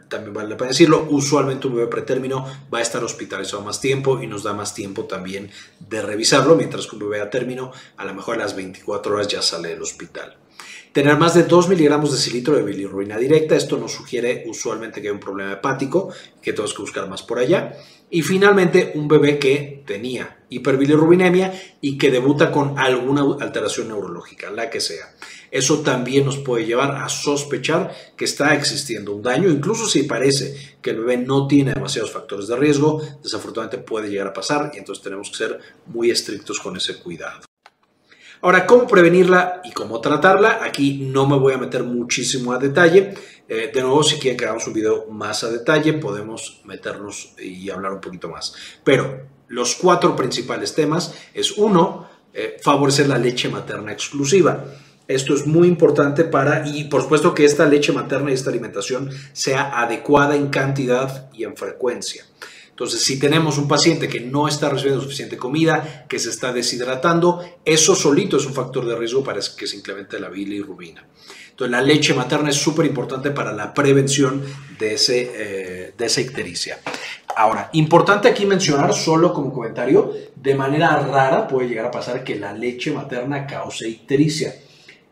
también 0.09 0.33
vale 0.33 0.55
pena 0.55 0.69
decirlo, 0.69 1.07
usualmente 1.09 1.67
un 1.67 1.75
bebé 1.75 1.87
pretérmino 1.87 2.45
va 2.73 2.79
a 2.79 2.81
estar 2.81 3.03
hospitalizado 3.03 3.63
más 3.63 3.79
tiempo 3.79 4.21
y 4.21 4.27
nos 4.27 4.43
da 4.43 4.53
más 4.53 4.73
tiempo 4.73 5.05
también 5.05 5.49
de 5.79 6.01
revisarlo, 6.01 6.55
mientras 6.55 6.87
que 6.87 6.95
un 6.95 7.01
bebé 7.01 7.21
a 7.21 7.29
término 7.29 7.71
a 7.97 8.05
lo 8.05 8.13
mejor 8.13 8.35
a 8.35 8.39
las 8.39 8.55
24 8.55 9.13
horas 9.13 9.27
ya 9.27 9.41
sale 9.41 9.69
del 9.69 9.81
hospital. 9.81 10.37
Tener 10.91 11.17
más 11.17 11.35
de 11.35 11.43
2 11.43 11.69
miligramos 11.69 12.11
de 12.11 12.17
cilitro 12.17 12.55
de 12.55 12.63
bilirrubina 12.63 13.17
directa, 13.17 13.55
esto 13.55 13.77
nos 13.77 13.91
sugiere 13.91 14.43
usualmente 14.47 15.01
que 15.01 15.09
hay 15.09 15.13
un 15.13 15.19
problema 15.19 15.53
hepático, 15.53 16.11
que 16.41 16.53
tenemos 16.53 16.73
que 16.73 16.81
buscar 16.81 17.07
más 17.07 17.21
por 17.21 17.39
allá. 17.39 17.77
Y 18.09 18.21
finalmente, 18.21 18.93
un 18.95 19.07
bebé 19.07 19.37
que 19.37 19.83
tenía 19.85 20.37
hiperbilirrubinemia 20.49 21.53
y 21.81 21.97
que 21.97 22.09
debuta 22.09 22.51
con 22.51 22.79
alguna 22.79 23.21
alteración 23.39 23.89
neurológica, 23.89 24.49
la 24.49 24.69
que 24.69 24.79
sea. 24.79 25.13
Eso 25.51 25.79
también 25.79 26.25
nos 26.25 26.37
puede 26.37 26.65
llevar 26.65 26.95
a 26.95 27.09
sospechar 27.09 27.93
que 28.15 28.25
está 28.25 28.55
existiendo 28.55 29.13
un 29.13 29.21
daño, 29.21 29.49
incluso 29.49 29.87
si 29.87 30.03
parece 30.03 30.77
que 30.81 30.91
el 30.91 30.99
bebé 30.99 31.17
no 31.17 31.47
tiene 31.47 31.73
demasiados 31.73 32.11
factores 32.11 32.47
de 32.47 32.55
riesgo, 32.55 33.01
desafortunadamente 33.21 33.85
puede 33.85 34.09
llegar 34.09 34.27
a 34.27 34.33
pasar 34.33 34.71
y 34.73 34.77
entonces 34.77 35.03
tenemos 35.03 35.29
que 35.29 35.37
ser 35.37 35.59
muy 35.85 36.11
estrictos 36.11 36.59
con 36.59 36.75
ese 36.77 36.97
cuidado. 36.99 37.46
Ahora, 38.41 38.67
¿cómo 38.67 38.85
prevenirla 38.85 39.61
y 39.63 39.71
cómo 39.71 39.99
tratarla? 39.99 40.59
Aquí 40.63 40.99
no 41.11 41.27
me 41.27 41.37
voy 41.37 41.53
a 41.53 41.57
meter 41.57 41.83
muchísimo 41.83 42.53
a 42.53 42.59
detalle. 42.59 43.15
Eh, 43.49 43.71
de 43.73 43.81
nuevo, 43.81 44.03
si 44.03 44.17
quieren 44.17 44.37
que 44.37 44.45
hagamos 44.45 44.67
un 44.67 44.73
video 44.73 45.07
más 45.09 45.43
a 45.43 45.49
detalle, 45.49 45.93
podemos 45.93 46.61
meternos 46.63 47.33
y 47.39 47.69
hablar 47.71 47.93
un 47.93 48.01
poquito 48.01 48.29
más. 48.29 48.53
Pero 48.83 49.21
los 49.47 49.75
cuatro 49.75 50.15
principales 50.15 50.75
temas 50.75 51.15
es 51.33 51.57
uno, 51.57 52.07
eh, 52.31 52.57
favorecer 52.61 53.07
la 53.07 53.17
leche 53.17 53.49
materna 53.49 53.91
exclusiva. 53.91 54.65
Esto 55.07 55.33
es 55.33 55.47
muy 55.47 55.67
importante 55.67 56.23
para, 56.23 56.67
y 56.67 56.83
por 56.83 57.01
supuesto 57.01 57.33
que 57.33 57.45
esta 57.45 57.65
leche 57.65 57.91
materna 57.91 58.29
y 58.29 58.35
esta 58.35 58.51
alimentación 58.51 59.09
sea 59.33 59.79
adecuada 59.81 60.35
en 60.35 60.49
cantidad 60.49 61.31
y 61.33 61.43
en 61.45 61.57
frecuencia. 61.57 62.25
Entonces, 62.77 63.01
si 63.01 63.17
tenemos 63.17 63.57
un 63.57 63.67
paciente 63.67 64.07
que 64.07 64.19
no 64.19 64.47
está 64.47 64.69
recibiendo 64.69 65.01
suficiente 65.01 65.35
comida, 65.35 66.05
que 66.07 66.19
se 66.19 66.29
está 66.29 66.53
deshidratando, 66.53 67.43
eso 67.65 67.95
solito 67.95 68.37
es 68.37 68.45
un 68.45 68.53
factor 68.53 68.85
de 68.85 68.95
riesgo 68.95 69.23
para 69.23 69.39
que 69.39 69.65
se 69.65 69.77
incremente 69.77 70.19
la 70.19 70.29
bilirrubina. 70.29 71.03
Entonces, 71.49 71.71
la 71.71 71.81
leche 71.81 72.13
materna 72.13 72.51
es 72.51 72.55
súper 72.55 72.85
importante 72.85 73.31
para 73.31 73.51
la 73.51 73.73
prevención 73.73 74.43
de, 74.77 74.93
ese, 74.93 75.31
eh, 75.33 75.93
de 75.97 76.05
esa 76.05 76.21
ictericia. 76.21 76.77
Ahora, 77.35 77.71
importante 77.73 78.27
aquí 78.27 78.45
mencionar, 78.45 78.93
solo 78.93 79.33
como 79.33 79.51
comentario, 79.51 80.13
de 80.35 80.53
manera 80.53 80.99
rara 80.99 81.47
puede 81.47 81.69
llegar 81.69 81.87
a 81.87 81.91
pasar 81.91 82.23
que 82.23 82.35
la 82.35 82.53
leche 82.53 82.91
materna 82.91 83.47
cause 83.47 83.89
ictericia. 83.89 84.53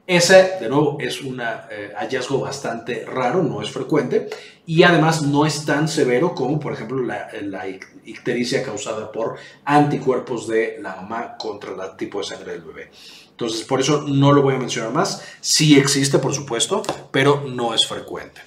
Ese, 0.05 0.59
de 0.61 0.69
nuevo, 0.69 0.97
es 0.99 1.19
un 1.23 1.41
eh, 1.41 1.93
hallazgo 1.97 2.41
bastante 2.41 3.03
raro, 3.05 3.41
no 3.41 3.63
es 3.63 3.71
frecuente 3.71 4.29
y 4.65 4.83
además 4.83 5.21
no 5.21 5.45
es 5.45 5.65
tan 5.65 5.87
severo 5.87 6.33
como, 6.33 6.59
por 6.59 6.73
ejemplo, 6.73 7.01
la, 7.01 7.29
ictericia 8.05 8.63
causada 8.63 9.11
por 9.11 9.37
anticuerpos 9.63 10.47
de 10.47 10.77
la 10.81 10.95
mamá 10.97 11.37
contra 11.37 11.71
el 11.71 11.97
tipo 11.97 12.19
de 12.19 12.23
sangre 12.25 12.53
del 12.53 12.61
bebé. 12.61 12.91
Entonces, 13.31 13.63
por 13.63 13.81
eso 13.81 14.05
no 14.07 14.31
lo 14.31 14.41
voy 14.41 14.55
a 14.55 14.59
mencionar 14.59 14.91
más. 14.91 15.21
Sí 15.41 15.77
existe, 15.77 16.19
por 16.19 16.33
supuesto, 16.33 16.83
pero 17.11 17.43
no 17.47 17.73
es 17.73 17.85
frecuente. 17.87 18.41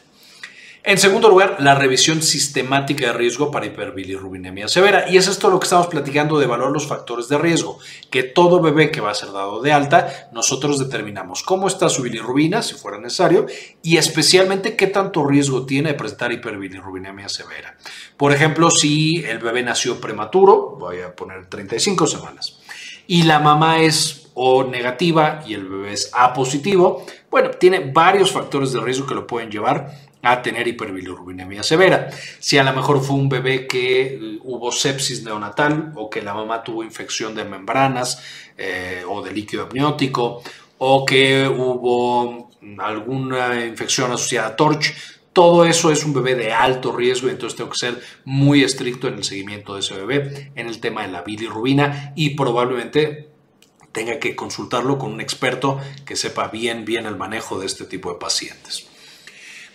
En 0.88 0.96
segundo 0.96 1.28
lugar, 1.28 1.56
la 1.58 1.74
revisión 1.74 2.22
sistemática 2.22 3.08
de 3.08 3.12
riesgo 3.12 3.50
para 3.50 3.66
hiperbilirrubinemia 3.66 4.68
severa. 4.68 5.04
Y 5.06 5.18
es 5.18 5.28
esto 5.28 5.50
lo 5.50 5.60
que 5.60 5.64
estamos 5.64 5.88
platicando 5.88 6.38
de 6.38 6.46
evaluar 6.46 6.70
los 6.70 6.86
factores 6.86 7.28
de 7.28 7.36
riesgo, 7.36 7.78
que 8.08 8.22
todo 8.22 8.62
bebé 8.62 8.90
que 8.90 9.02
va 9.02 9.10
a 9.10 9.14
ser 9.14 9.30
dado 9.30 9.60
de 9.60 9.70
alta, 9.70 10.30
nosotros 10.32 10.78
determinamos 10.78 11.42
cómo 11.42 11.68
está 11.68 11.90
su 11.90 12.00
bilirrubina, 12.00 12.62
si 12.62 12.72
fuera 12.72 12.96
necesario, 12.96 13.44
y 13.82 13.98
especialmente 13.98 14.76
qué 14.76 14.86
tanto 14.86 15.26
riesgo 15.26 15.66
tiene 15.66 15.90
de 15.90 15.94
presentar 15.94 16.32
hiperbilirrubinemia 16.32 17.28
severa. 17.28 17.76
Por 18.16 18.32
ejemplo, 18.32 18.70
si 18.70 19.22
el 19.26 19.40
bebé 19.40 19.62
nació 19.62 20.00
prematuro, 20.00 20.78
voy 20.80 21.02
a 21.02 21.14
poner 21.14 21.50
35 21.50 22.06
semanas, 22.06 22.60
y 23.06 23.24
la 23.24 23.40
mamá 23.40 23.82
es 23.82 24.24
O 24.40 24.64
negativa 24.64 25.42
y 25.46 25.52
el 25.52 25.68
bebé 25.68 25.92
es 25.92 26.12
A 26.14 26.32
positivo, 26.32 27.04
bueno, 27.30 27.50
tiene 27.50 27.80
varios 27.92 28.30
factores 28.30 28.72
de 28.72 28.80
riesgo 28.80 29.04
que 29.06 29.14
lo 29.14 29.26
pueden 29.26 29.50
llevar 29.50 30.07
a 30.22 30.42
tener 30.42 30.66
hiperbilirrubinemia 30.66 31.62
severa. 31.62 32.10
Si 32.40 32.58
a 32.58 32.64
lo 32.64 32.72
mejor 32.72 33.02
fue 33.02 33.16
un 33.16 33.28
bebé 33.28 33.66
que 33.66 34.02
eh, 34.02 34.38
hubo 34.42 34.72
sepsis 34.72 35.22
neonatal 35.22 35.92
o 35.94 36.10
que 36.10 36.22
la 36.22 36.34
mamá 36.34 36.62
tuvo 36.62 36.82
infección 36.82 37.34
de 37.34 37.44
membranas 37.44 38.22
eh, 38.56 39.04
o 39.08 39.22
de 39.22 39.32
líquido 39.32 39.64
amniótico 39.64 40.42
o 40.78 41.04
que 41.04 41.46
hubo 41.46 42.50
alguna 42.78 43.64
infección 43.64 44.12
asociada 44.12 44.48
a 44.48 44.56
TORCH, 44.56 44.92
todo 45.32 45.64
eso 45.64 45.92
es 45.92 46.04
un 46.04 46.12
bebé 46.12 46.34
de 46.34 46.52
alto 46.52 46.90
riesgo 46.90 47.28
y 47.28 47.30
entonces 47.30 47.56
tengo 47.56 47.70
que 47.70 47.78
ser 47.78 48.02
muy 48.24 48.64
estricto 48.64 49.06
en 49.06 49.14
el 49.14 49.24
seguimiento 49.24 49.74
de 49.74 49.80
ese 49.80 49.94
bebé 49.94 50.50
en 50.56 50.66
el 50.66 50.80
tema 50.80 51.02
de 51.02 51.12
la 51.12 51.22
bilirrubina 51.22 52.12
y 52.16 52.30
probablemente 52.30 53.28
tenga 53.92 54.18
que 54.18 54.34
consultarlo 54.34 54.98
con 54.98 55.12
un 55.12 55.20
experto 55.20 55.78
que 56.04 56.16
sepa 56.16 56.48
bien 56.48 56.84
bien 56.84 57.06
el 57.06 57.16
manejo 57.16 57.60
de 57.60 57.66
este 57.66 57.84
tipo 57.84 58.12
de 58.12 58.18
pacientes. 58.18 58.87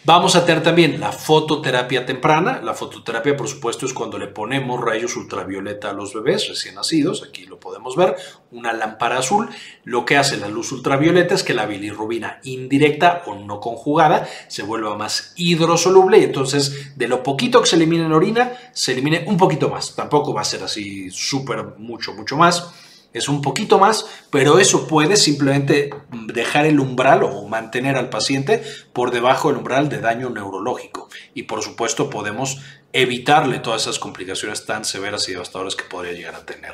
Vamos 0.05 0.35
a 0.35 0.45
tener 0.45 0.61
también 0.61 0.99
la 0.99 1.13
fototerapia 1.13 2.05
temprana. 2.05 2.59
La 2.61 2.73
fototerapia, 2.73 3.37
por 3.37 3.47
supuesto, 3.47 3.85
es 3.85 3.93
cuando 3.93 4.17
le 4.17 4.27
ponemos 4.27 4.81
rayos 4.81 5.15
ultravioleta 5.15 5.91
a 5.91 5.93
los 5.93 6.13
bebés 6.13 6.49
recién 6.49 6.75
nacidos. 6.75 7.23
Aquí 7.23 7.45
lo 7.45 7.57
podemos 7.57 7.95
ver, 7.95 8.17
una 8.51 8.73
lámpara 8.73 9.19
azul. 9.19 9.49
Lo 9.85 10.03
que 10.03 10.17
hace 10.17 10.35
la 10.35 10.49
luz 10.49 10.73
ultravioleta 10.73 11.35
es 11.35 11.43
que 11.43 11.53
la 11.53 11.67
bilirrubina 11.67 12.41
indirecta 12.43 13.23
o 13.27 13.35
no 13.35 13.61
conjugada 13.61 14.27
se 14.49 14.63
vuelva 14.63 14.97
más 14.97 15.31
hidrosoluble 15.37 16.17
y 16.17 16.25
entonces 16.25 16.97
de 16.97 17.07
lo 17.07 17.23
poquito 17.23 17.61
que 17.61 17.69
se 17.69 17.77
elimina 17.77 18.05
en 18.05 18.11
orina, 18.11 18.51
se 18.73 18.91
elimine 18.91 19.23
un 19.27 19.37
poquito 19.37 19.69
más. 19.69 19.95
Tampoco 19.95 20.33
va 20.33 20.41
a 20.41 20.45
ser 20.45 20.63
así 20.63 21.11
súper 21.11 21.77
mucho, 21.77 22.13
mucho 22.13 22.35
más 22.35 22.73
es 23.13 23.29
un 23.29 23.41
poquito 23.41 23.79
más, 23.79 24.05
pero 24.29 24.59
eso 24.59 24.87
puede 24.87 25.15
simplemente 25.15 25.91
dejar 26.33 26.65
el 26.65 26.79
umbral 26.79 27.23
o 27.23 27.47
mantener 27.47 27.95
al 27.95 28.09
paciente 28.09 28.63
por 28.91 29.11
debajo 29.11 29.49
del 29.49 29.59
umbral 29.59 29.89
de 29.89 29.99
daño 29.99 30.29
neurológico. 30.29 31.09
Y 31.33 31.43
por 31.43 31.61
supuesto 31.61 32.09
podemos 32.09 32.59
evitarle 32.91 33.59
todas 33.59 33.83
esas 33.83 33.99
complicaciones 33.99 34.65
tan 34.65 34.83
severas 34.85 35.27
y 35.29 35.33
devastadoras 35.33 35.75
que 35.75 35.83
podría 35.83 36.13
llegar 36.13 36.35
a 36.35 36.45
tener. 36.45 36.73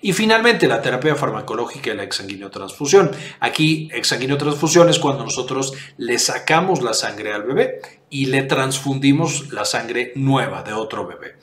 Y 0.00 0.12
finalmente, 0.12 0.68
la 0.68 0.80
terapia 0.80 1.16
farmacológica 1.16 1.90
y 1.90 1.96
la 1.96 2.04
exsanguinotransfusión. 2.04 3.10
Aquí, 3.40 3.88
exsanguinotransfusión 3.92 4.88
es 4.88 4.98
cuando 5.00 5.24
nosotros 5.24 5.72
le 5.96 6.18
sacamos 6.20 6.82
la 6.82 6.94
sangre 6.94 7.32
al 7.32 7.42
bebé 7.42 7.80
y 8.08 8.26
le 8.26 8.42
transfundimos 8.42 9.52
la 9.52 9.64
sangre 9.64 10.12
nueva 10.14 10.62
de 10.62 10.72
otro 10.72 11.06
bebé. 11.06 11.34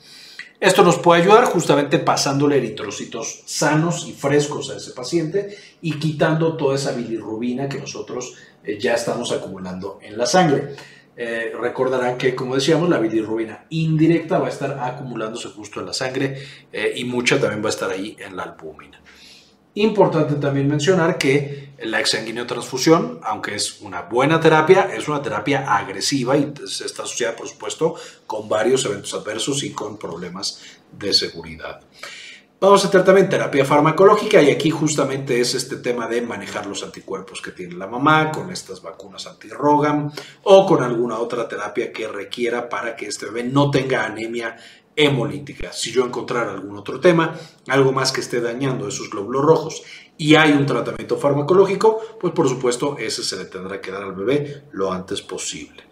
Esto 0.58 0.82
nos 0.82 0.98
puede 0.98 1.22
ayudar 1.22 1.44
justamente 1.44 1.98
pasándole 1.98 2.56
eritrocitos 2.56 3.42
sanos 3.44 4.06
y 4.06 4.12
frescos 4.12 4.70
a 4.70 4.76
ese 4.76 4.92
paciente 4.92 5.56
y 5.82 5.98
quitando 5.98 6.56
toda 6.56 6.76
esa 6.76 6.92
bilirrubina 6.92 7.68
que 7.68 7.78
nosotros 7.78 8.34
eh, 8.64 8.78
ya 8.80 8.94
estamos 8.94 9.32
acumulando 9.32 9.98
en 10.00 10.16
la 10.16 10.24
sangre. 10.24 10.74
Eh, 11.18 11.52
recordarán 11.58 12.16
que, 12.16 12.34
como 12.34 12.54
decíamos, 12.54 12.88
la 12.88 12.98
bilirrubina 12.98 13.66
indirecta 13.70 14.38
va 14.38 14.46
a 14.46 14.50
estar 14.50 14.78
acumulándose 14.80 15.48
justo 15.48 15.80
en 15.80 15.86
la 15.86 15.92
sangre 15.92 16.38
eh, 16.72 16.92
y 16.96 17.04
mucha 17.04 17.38
también 17.38 17.62
va 17.62 17.68
a 17.68 17.70
estar 17.70 17.90
ahí 17.90 18.16
en 18.18 18.36
la 18.36 18.44
albúmina. 18.44 19.00
Importante 19.76 20.36
también 20.36 20.68
mencionar 20.68 21.18
que 21.18 21.74
la 21.82 22.00
exsanguinotransfusión, 22.00 23.20
aunque 23.22 23.54
es 23.54 23.82
una 23.82 24.00
buena 24.00 24.40
terapia, 24.40 24.88
es 24.96 25.06
una 25.06 25.20
terapia 25.20 25.76
agresiva 25.76 26.34
y 26.34 26.50
está 26.64 27.02
asociada, 27.02 27.36
por 27.36 27.46
supuesto, 27.46 27.94
con 28.26 28.48
varios 28.48 28.86
eventos 28.86 29.12
adversos 29.12 29.62
y 29.64 29.72
con 29.72 29.98
problemas 29.98 30.62
de 30.98 31.12
seguridad. 31.12 31.82
Vamos 32.58 32.86
a 32.86 32.88
hacer 32.88 33.04
también 33.04 33.28
terapia 33.28 33.66
farmacológica 33.66 34.40
y 34.40 34.50
aquí 34.50 34.70
justamente 34.70 35.42
es 35.42 35.54
este 35.54 35.76
tema 35.76 36.08
de 36.08 36.22
manejar 36.22 36.64
los 36.64 36.82
anticuerpos 36.82 37.42
que 37.42 37.50
tiene 37.50 37.74
la 37.74 37.86
mamá 37.86 38.32
con 38.32 38.50
estas 38.50 38.80
vacunas 38.80 39.26
antirrogam 39.26 40.10
o 40.44 40.64
con 40.64 40.82
alguna 40.82 41.18
otra 41.18 41.46
terapia 41.46 41.92
que 41.92 42.08
requiera 42.08 42.70
para 42.70 42.96
que 42.96 43.08
este 43.08 43.26
bebé 43.26 43.44
no 43.44 43.70
tenga 43.70 44.06
anemia 44.06 44.56
hemolítica. 44.96 45.72
Si 45.72 45.92
yo 45.92 46.04
encontrar 46.04 46.48
algún 46.48 46.76
otro 46.76 46.98
tema, 46.98 47.38
algo 47.68 47.92
más 47.92 48.10
que 48.10 48.22
esté 48.22 48.40
dañando 48.40 48.88
esos 48.88 49.10
glóbulos 49.10 49.44
rojos 49.44 49.82
y 50.16 50.34
hay 50.34 50.52
un 50.52 50.64
tratamiento 50.64 51.18
farmacológico, 51.18 52.00
pues 52.18 52.32
por 52.32 52.48
supuesto 52.48 52.96
ese 52.98 53.22
se 53.22 53.36
le 53.36 53.44
tendrá 53.44 53.80
que 53.80 53.90
dar 53.90 54.02
al 54.02 54.14
bebé 54.14 54.64
lo 54.72 54.90
antes 54.90 55.20
posible. 55.20 55.84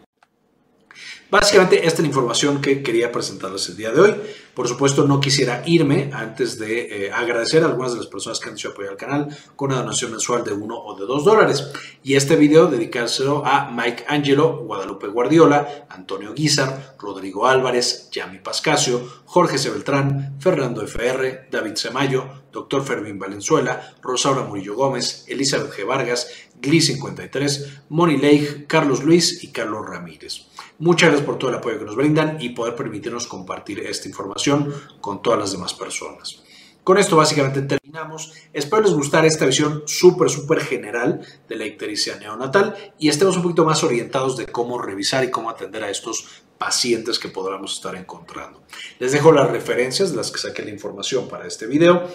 Básicamente 1.31 1.79
esta 1.79 1.97
es 1.97 2.01
la 2.01 2.07
información 2.07 2.61
que 2.61 2.83
quería 2.83 3.13
presentarles 3.13 3.69
el 3.69 3.77
día 3.77 3.91
de 3.91 4.01
hoy. 4.01 4.15
Por 4.55 4.69
supuesto, 4.69 5.07
no 5.07 5.21
quisiera 5.21 5.63
irme 5.67 6.11
antes 6.13 6.59
de 6.59 7.07
eh, 7.07 7.13
agradecer 7.13 7.63
a 7.63 7.67
algunas 7.67 7.93
de 7.93 7.99
las 7.99 8.07
personas 8.07 8.39
que 8.39 8.49
han 8.49 8.55
dicho 8.55 8.71
apoyar 8.71 8.93
al 8.93 8.97
canal 8.97 9.37
con 9.57 9.71
una 9.71 9.81
donación 9.81 10.13
mensual 10.13 10.45
de 10.45 10.53
uno 10.53 10.79
o 10.79 10.99
de 10.99 11.07
dos 11.07 11.25
dólares. 11.25 11.73
Y 12.03 12.15
este 12.15 12.37
video 12.37 12.67
dedicárselo 12.67 13.45
a 13.45 13.71
Mike 13.71 14.05
Angelo, 14.09 14.59
Guadalupe 14.65 15.09
Guardiola, 15.09 15.87
Antonio 15.89 16.35
Guizar, 16.35 16.95
Rodrigo 16.99 17.47
Álvarez, 17.47 18.11
Yami 18.13 18.39
Pascasio, 18.39 19.01
Jorge 19.25 19.59
C. 19.59 19.71
Beltrán, 19.71 20.37
Fernando 20.39 20.83
FR, 20.83 21.49
David 21.51 21.75
Semayo, 21.75 22.45
Dr. 22.53 22.85
Fermín 22.85 23.19
Valenzuela, 23.19 23.95
Rosaura 24.01 24.45
Murillo 24.45 24.77
Gómez, 24.77 25.25
Elizabeth 25.27 25.73
G. 25.73 25.85
Vargas, 25.85 26.29
Gli53, 26.63 27.83
Moni 27.89 28.17
Leigh, 28.17 28.67
Carlos 28.67 29.03
Luis 29.03 29.43
y 29.43 29.49
Carlos 29.49 29.85
Ramírez. 29.87 30.47
Muchas 30.79 31.11
gracias 31.11 31.27
por 31.27 31.39
todo 31.39 31.51
el 31.51 31.57
apoyo 31.57 31.79
que 31.79 31.85
nos 31.85 31.97
brindan 31.97 32.39
y 32.41 32.51
poder 32.51 32.75
permitirnos 32.75 33.27
compartir 33.27 33.81
esta 33.81 34.09
información 34.09 34.44
con 35.01 35.23
todas 35.23 35.39
las 35.39 35.53
demás 35.53 35.75
personas. 35.75 36.43
Con 36.85 36.99
esto 36.99 37.17
básicamente 37.17 37.63
terminamos. 37.63 38.33
Espero 38.53 38.83
les 38.83 38.93
gustara 38.93 39.27
esta 39.27 39.47
visión 39.47 39.85
súper, 39.87 40.29
súper 40.29 40.61
general 40.61 41.27
de 41.49 41.57
la 41.57 41.65
ictericia 41.65 42.19
neonatal 42.19 42.77
y 42.99 43.09
estemos 43.09 43.37
un 43.37 43.43
poquito 43.43 43.65
más 43.65 43.83
orientados 43.83 44.37
de 44.37 44.47
cómo 44.47 44.81
revisar 44.81 45.25
y 45.25 45.31
cómo 45.31 45.49
atender 45.49 45.83
a 45.83 45.91
estos 45.91 46.45
pacientes 46.59 47.19
que 47.19 47.29
podamos 47.29 47.75
estar 47.75 47.97
encontrando. 47.97 48.63
Les 48.99 49.13
dejo 49.13 49.33
las 49.33 49.51
referencias 49.51 50.11
de 50.11 50.19
las 50.19 50.31
que 50.31 50.39
saqué 50.39 50.63
la 50.63 50.71
información 50.71 51.27
para 51.27 51.47
este 51.47 51.67
video 51.67 52.07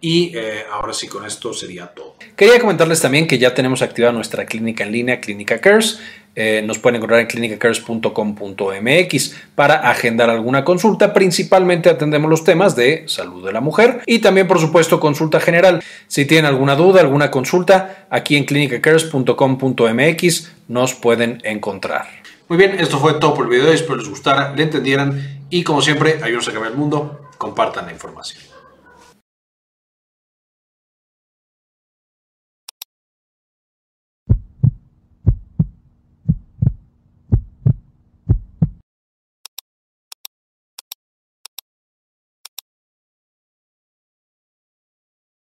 y 0.00 0.36
eh, 0.36 0.64
ahora 0.70 0.92
sí, 0.92 1.06
con 1.06 1.24
esto 1.24 1.54
sería 1.54 1.86
todo. 1.86 2.16
Quería 2.36 2.60
comentarles 2.60 3.00
también 3.00 3.28
que 3.28 3.38
ya 3.38 3.54
tenemos 3.54 3.82
activada 3.82 4.12
nuestra 4.12 4.46
clínica 4.46 4.82
en 4.82 4.92
línea, 4.92 5.20
Clínica 5.20 5.60
Cares. 5.60 6.00
Eh, 6.34 6.62
nos 6.64 6.78
pueden 6.78 6.96
encontrar 6.96 7.20
en 7.20 7.26
clinicacares.com.mx 7.26 9.36
para 9.54 9.90
agendar 9.90 10.30
alguna 10.30 10.64
consulta. 10.64 11.12
Principalmente 11.12 11.90
atendemos 11.90 12.30
los 12.30 12.42
temas 12.44 12.74
de 12.74 13.04
salud 13.06 13.44
de 13.44 13.52
la 13.52 13.60
mujer 13.60 14.00
y 14.06 14.20
también, 14.20 14.46
por 14.46 14.58
supuesto, 14.58 14.98
consulta 14.98 15.40
general. 15.40 15.82
Si 16.06 16.24
tienen 16.24 16.46
alguna 16.46 16.74
duda, 16.74 17.02
alguna 17.02 17.30
consulta, 17.30 18.06
aquí 18.08 18.36
en 18.36 18.44
clinicacares.com.mx 18.44 20.52
nos 20.68 20.94
pueden 20.94 21.42
encontrar. 21.44 22.06
Muy 22.48 22.56
bien, 22.58 22.76
esto 22.78 22.98
fue 22.98 23.14
todo 23.14 23.34
por 23.34 23.44
el 23.44 23.50
video. 23.50 23.72
Espero 23.72 23.96
les 23.96 24.08
gustara, 24.08 24.54
le 24.54 24.62
entendieran 24.62 25.42
y, 25.50 25.64
como 25.64 25.82
siempre, 25.82 26.20
ayúdenos 26.22 26.46
a 26.48 26.52
cambiar 26.52 26.72
el 26.72 26.78
mundo. 26.78 27.28
Compartan 27.36 27.84
la 27.86 27.92
información. 27.92 28.51